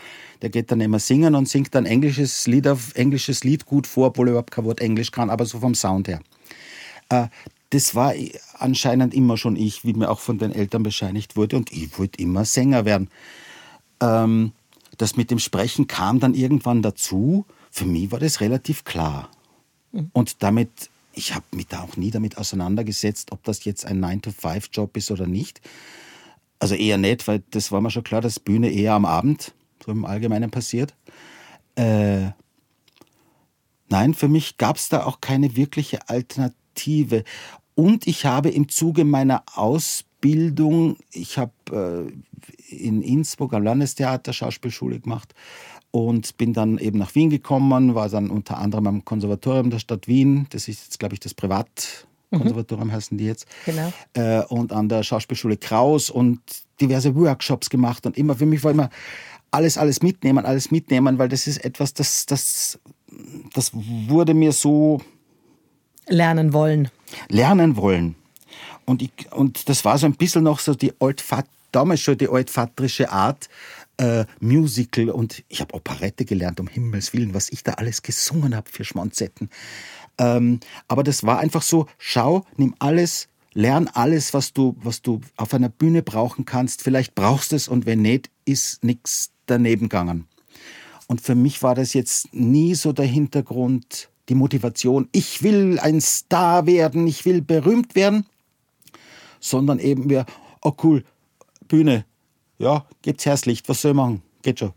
der 0.41 0.49
geht 0.49 0.71
dann 0.71 0.82
immer 0.82 0.99
singen 0.99 1.36
und 1.36 1.47
singt 1.47 1.75
dann 1.75 1.86
englisches 1.86 2.47
Lied 2.47 2.67
auf 2.67 2.95
englisches 2.95 3.43
Lied 3.43 3.65
gut 3.65 3.88
vor, 3.88 4.08
obwohl 4.08 4.28
er 4.28 4.32
überhaupt 4.32 4.51
kein 4.51 4.65
Wort 4.65 4.82
Englisch 4.82 5.12
kann, 5.12 5.30
aber 5.30 5.45
so 5.45 5.60
vom 5.60 5.75
Sound 5.75 6.08
her. 6.08 6.21
Äh, 7.10 7.28
das 7.69 7.93
war 7.93 8.13
anscheinend 8.58 9.13
immer 9.13 9.38
schon 9.38 9.56
ich, 9.56 9.84
wie 9.84 9.93
mir 9.93 10.10
auch 10.10 10.19
von 10.19 10.38
den 10.38 10.51
Eltern 10.51 10.84
bescheinigt 10.84 11.36
wurde 11.36 11.58
und 11.58 11.71
ich 11.71 11.97
wollte 11.99 12.21
immer 12.21 12.45
Sänger 12.45 12.86
werden. 12.86 13.10
Ähm, 14.01 14.51
das 14.97 15.17
mit 15.17 15.30
dem 15.30 15.39
Sprechen 15.39 15.88
kam 15.88 16.19
dann 16.19 16.34
irgendwann 16.34 16.82
dazu. 16.82 17.45
Für 17.69 17.86
mich 17.86 18.12
war 18.12 18.19
das 18.19 18.39
relativ 18.39 18.86
klar. 18.86 19.30
Mhm. 19.91 20.10
Und 20.13 20.41
damit 20.41 20.89
ich 21.15 21.34
habe 21.34 21.45
mich 21.51 21.67
da 21.67 21.82
auch 21.82 21.97
nie 21.97 22.12
damit 22.12 22.38
auseinandergesetzt, 22.38 23.32
ob 23.32 23.43
das 23.43 23.63
jetzt 23.65 23.86
ein 23.86 24.04
9-to-5-Job 24.04 24.95
ist 24.97 25.12
oder 25.12 25.28
nicht. 25.28 25.62
Also 26.60 26.75
eher 26.75 26.97
nicht, 26.97 27.28
weil 27.28 27.43
das 27.51 27.71
war 27.71 27.82
mir 27.82 27.91
schon 27.91 28.04
klar, 28.04 28.21
dass 28.21 28.39
Bühne 28.39 28.69
eher 28.69 28.93
am 28.93 29.06
Abend, 29.06 29.54
so 29.84 29.91
im 29.91 30.06
Allgemeinen 30.06 30.51
passiert. 30.51 30.95
Äh, 31.75 32.32
nein, 33.89 34.13
für 34.13 34.28
mich 34.28 34.58
gab 34.58 34.78
es 34.78 34.89
da 34.89 35.06
auch 35.06 35.21
keine 35.21 35.56
wirkliche 35.56 36.10
Alternative. 36.10 37.23
Und 37.75 38.08
ich 38.08 38.25
habe 38.25 38.49
im 38.49 38.69
Zuge 38.69 39.04
meiner 39.04 39.43
Ausbildung, 39.54 40.97
ich 41.12 41.38
habe 41.38 41.51
äh, 42.71 42.73
in 42.73 43.01
Innsbruck 43.01 43.54
am 43.54 43.63
Landestheater 43.63 44.34
Schauspielschule 44.34 44.99
gemacht 44.99 45.34
und 45.95 46.36
bin 46.36 46.51
dann 46.51 46.77
eben 46.77 46.99
nach 46.99 47.15
Wien 47.15 47.29
gekommen, 47.29 47.95
war 47.95 48.10
dann 48.10 48.29
unter 48.29 48.58
anderem 48.58 48.86
am 48.88 49.05
Konservatorium 49.05 49.69
der 49.69 49.79
Stadt 49.79 50.10
Wien. 50.10 50.45
Das 50.49 50.67
ist 50.67 50.84
jetzt, 50.84 50.99
glaube 50.99 51.13
ich, 51.13 51.21
das 51.21 51.34
Privatkonservatorium 51.34 52.89
mhm. 52.89 52.91
heißen 52.91 53.17
die 53.17 53.23
jetzt. 53.23 53.47
Genau. 53.65 53.93
Äh, 54.13 54.41
und 54.49 54.73
an 54.73 54.89
der 54.89 55.03
Schauspielschule 55.03 55.55
Kraus 55.55 56.10
und 56.10 56.41
diverse 56.81 57.15
Workshops 57.15 57.69
gemacht. 57.69 58.05
Und 58.05 58.17
immer 58.17 58.36
für 58.36 58.45
mich 58.45 58.62
war 58.65 58.71
immer 58.71 58.89
alles, 59.51 59.77
alles 59.77 60.01
mitnehmen, 60.01 60.45
alles 60.45 60.69
mitnehmen, 60.69 61.17
weil 61.17 61.29
das 61.29 61.47
ist 61.47 61.63
etwas, 61.63 61.93
das, 61.93 62.25
das, 62.25 62.77
das 63.53 63.71
wurde 63.73 64.34
mir 64.34 64.51
so. 64.51 64.99
Lernen 66.08 66.51
wollen. 66.51 66.89
Lernen 67.29 67.77
wollen. 67.77 68.15
Und, 68.84 69.01
ich, 69.01 69.12
und 69.31 69.69
das 69.69 69.86
war 69.86 69.97
so 69.97 70.08
ein 70.08 70.15
bisschen 70.15 70.43
noch 70.43 70.60
so 70.60 70.75
die 70.75 70.91
altvat, 70.99 71.45
damals 71.71 72.01
schon 72.01 72.17
die 72.17 72.27
altvatrische 72.27 73.10
Art, 73.10 73.47
äh, 73.97 74.25
Musical 74.39 75.10
und 75.10 75.43
ich 75.47 75.62
habe 75.62 75.73
Operette 75.73 76.25
gelernt, 76.25 76.60
um 76.60 76.67
Himmels 76.67 77.13
Willen, 77.13 77.34
was 77.34 77.49
ich 77.49 77.63
da 77.63 77.73
alles 77.73 78.01
gesungen 78.01 78.55
habe 78.55 78.69
für 78.69 78.84
Schmonzetten. 78.84 79.49
Ähm, 80.17 80.60
aber 80.88 81.03
das 81.03 81.23
war 81.23 81.39
einfach 81.39 81.62
so, 81.62 81.88
schau, 81.97 82.45
nimm 82.58 82.75
alles, 82.79 83.27
lern 83.53 83.89
alles, 83.93 84.34
was 84.34 84.53
du, 84.53 84.75
was 84.81 85.01
du 85.01 85.21
auf 85.38 85.53
einer 85.53 85.69
Bühne 85.69 86.03
brauchen 86.03 86.45
kannst. 86.45 86.84
Vielleicht 86.84 87.15
brauchst 87.15 87.53
es 87.53 87.67
und 87.67 87.86
wenn 87.86 88.01
nicht, 88.01 88.29
ist 88.45 88.84
nichts 88.84 89.31
daneben 89.45 89.89
gegangen. 89.89 90.27
Und 91.08 91.21
für 91.21 91.36
mich 91.36 91.62
war 91.62 91.75
das 91.75 91.93
jetzt 91.93 92.34
nie 92.34 92.75
so 92.75 92.91
der 92.91 93.05
Hintergrund, 93.05 94.10
die 94.29 94.36
Motivation, 94.36 95.08
ich 95.12 95.43
will 95.43 95.79
ein 95.79 96.01
Star 96.01 96.65
werden, 96.65 97.05
ich 97.08 97.25
will 97.25 97.41
berühmt 97.41 97.95
werden, 97.95 98.25
sondern 99.39 99.77
eben 99.79 100.10
wir, 100.10 100.25
oh 100.62 100.73
cool, 100.84 101.03
Bühne. 101.67 102.05
Ja, 102.58 102.86
geht's 103.02 103.26
Herslicht, 103.26 103.68
was 103.70 103.82
soll 103.82 103.91
ich 103.91 103.98
machen? 103.98 104.22
Geht 104.41 104.60
schon. 104.60 104.74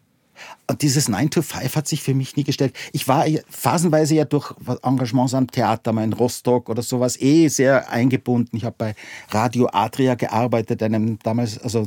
Und 0.67 0.83
dieses 0.83 1.09
9 1.09 1.31
to 1.31 1.43
5 1.43 1.77
hat 1.77 1.89
sich 1.89 2.03
für 2.03 2.15
mich 2.15 2.37
nie 2.37 2.45
gestellt. 2.45 2.75
Ich 2.93 3.09
war 3.09 3.25
phasenweise 3.49 4.15
ja 4.15 4.25
durch 4.25 4.53
Engagements 4.83 5.35
am 5.35 5.51
Theater, 5.51 5.93
mal 5.93 6.05
in 6.05 6.13
Rostock 6.13 6.69
oder 6.69 6.83
sowas, 6.83 7.21
eh 7.21 7.49
sehr 7.49 7.91
eingebunden. 7.91 8.57
Ich 8.57 8.65
habe 8.65 8.75
bei 8.77 8.95
Radio 9.31 9.69
Adria 9.73 10.15
gearbeitet, 10.15 10.83
einem 10.83 11.19
damals, 11.23 11.59
also 11.59 11.83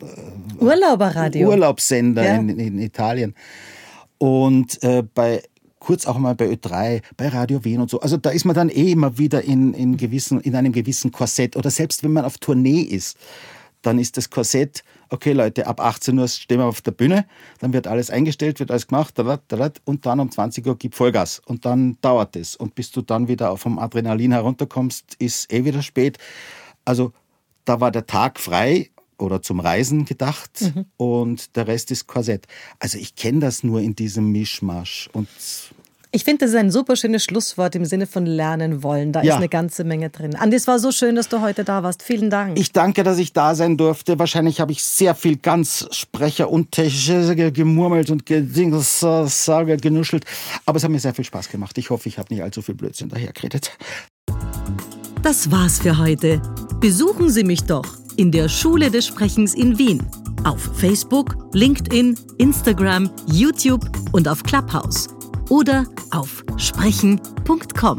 äh, 0.00 0.64
Urlauberradio. 0.64 1.48
Urlaubssender 1.48 2.24
ja. 2.24 2.36
in, 2.36 2.58
in, 2.58 2.78
Italien. 2.78 3.34
Und 4.18 4.82
äh, 4.82 5.02
bei 5.02 5.42
kurz 5.78 6.06
auch 6.06 6.16
mal 6.16 6.34
bei 6.34 6.46
Ö3, 6.46 7.02
bei 7.16 7.28
Radio 7.28 7.64
Wien 7.64 7.80
und 7.80 7.90
so. 7.90 8.00
Also 8.00 8.16
da 8.16 8.30
ist 8.30 8.44
man 8.44 8.54
dann 8.54 8.68
eh 8.68 8.92
immer 8.92 9.18
wieder 9.18 9.42
in, 9.42 9.74
in, 9.74 9.96
gewissen, 9.96 10.40
in 10.40 10.54
einem 10.54 10.72
gewissen 10.72 11.10
Korsett. 11.10 11.56
Oder 11.56 11.70
selbst 11.70 12.04
wenn 12.04 12.12
man 12.12 12.24
auf 12.24 12.38
Tournee 12.38 12.82
ist, 12.82 13.18
dann 13.82 13.98
ist 13.98 14.16
das 14.16 14.30
Korsett, 14.30 14.84
okay 15.10 15.32
Leute, 15.32 15.66
ab 15.66 15.80
18 15.80 16.18
Uhr 16.18 16.28
stehen 16.28 16.58
wir 16.58 16.66
auf 16.66 16.80
der 16.80 16.92
Bühne, 16.92 17.26
dann 17.58 17.72
wird 17.72 17.86
alles 17.86 18.10
eingestellt, 18.10 18.60
wird 18.60 18.70
alles 18.70 18.86
gemacht, 18.86 19.18
und 19.84 20.06
dann 20.06 20.20
um 20.20 20.30
20 20.30 20.66
Uhr 20.66 20.78
gibt 20.78 20.94
Vollgas. 20.94 21.40
Und 21.44 21.64
dann 21.64 21.98
dauert 22.00 22.36
es. 22.36 22.56
Und 22.56 22.74
bis 22.74 22.90
du 22.90 23.02
dann 23.02 23.28
wieder 23.28 23.56
vom 23.56 23.78
Adrenalin 23.78 24.32
herunterkommst, 24.32 25.16
ist 25.18 25.52
eh 25.52 25.64
wieder 25.64 25.82
spät. 25.82 26.18
Also 26.84 27.12
da 27.64 27.80
war 27.80 27.90
der 27.90 28.06
Tag 28.06 28.40
frei 28.40 28.90
oder 29.18 29.42
zum 29.42 29.60
Reisen 29.60 30.04
gedacht 30.04 30.60
mhm. 30.60 30.86
und 30.96 31.56
der 31.56 31.66
Rest 31.68 31.90
ist 31.90 32.06
Korsett. 32.06 32.46
Also 32.78 32.98
ich 32.98 33.14
kenne 33.14 33.40
das 33.40 33.62
nur 33.62 33.80
in 33.80 33.94
diesem 33.94 34.32
Mischmasch 34.32 35.08
und 35.12 35.28
ich 36.14 36.24
finde, 36.24 36.44
das 36.44 36.50
ist 36.50 36.56
ein 36.56 36.70
super 36.70 36.94
schönes 36.94 37.24
Schlusswort 37.24 37.74
im 37.74 37.86
Sinne 37.86 38.06
von 38.06 38.26
lernen 38.26 38.82
wollen. 38.82 39.12
Da 39.12 39.22
ja. 39.22 39.32
ist 39.32 39.38
eine 39.38 39.48
ganze 39.48 39.82
Menge 39.82 40.10
drin. 40.10 40.36
Andi, 40.36 40.56
es 40.56 40.66
war 40.66 40.78
so 40.78 40.92
schön, 40.92 41.16
dass 41.16 41.30
du 41.30 41.40
heute 41.40 41.64
da 41.64 41.82
warst. 41.82 42.02
Vielen 42.02 42.28
Dank. 42.28 42.58
Ich 42.58 42.70
danke, 42.70 43.02
dass 43.02 43.16
ich 43.18 43.32
da 43.32 43.54
sein 43.54 43.78
durfte. 43.78 44.18
Wahrscheinlich 44.18 44.60
habe 44.60 44.72
ich 44.72 44.84
sehr 44.84 45.14
viel 45.14 45.36
ganz 45.38 45.88
Sprecher 45.90 46.50
und 46.50 46.70
Technische 46.70 47.34
gemurmelt 47.50 48.10
und 48.10 48.24
Sage 48.28 49.76
genuschelt. 49.78 50.26
Aber 50.66 50.76
es 50.76 50.84
hat 50.84 50.90
mir 50.90 51.00
sehr 51.00 51.14
viel 51.14 51.24
Spaß 51.24 51.48
gemacht. 51.48 51.78
Ich 51.78 51.88
hoffe, 51.88 52.10
ich 52.10 52.18
habe 52.18 52.32
nicht 52.32 52.42
allzu 52.42 52.60
viel 52.60 52.74
Blödsinn 52.74 53.08
dahergeredet. 53.08 53.72
Das 55.22 55.50
war's 55.50 55.80
für 55.80 55.96
heute. 55.96 56.42
Besuchen 56.78 57.30
Sie 57.30 57.44
mich 57.44 57.62
doch 57.62 57.86
in 58.16 58.30
der 58.30 58.50
Schule 58.50 58.90
des 58.90 59.06
Sprechens 59.06 59.54
in 59.54 59.78
Wien. 59.78 60.02
Auf 60.44 60.60
Facebook, 60.76 61.36
LinkedIn, 61.54 62.18
Instagram, 62.36 63.10
YouTube 63.26 63.88
und 64.12 64.28
auf 64.28 64.42
Clubhouse 64.42 65.08
oder 65.52 65.84
auf 66.10 66.42
sprechen.com. 66.56 67.98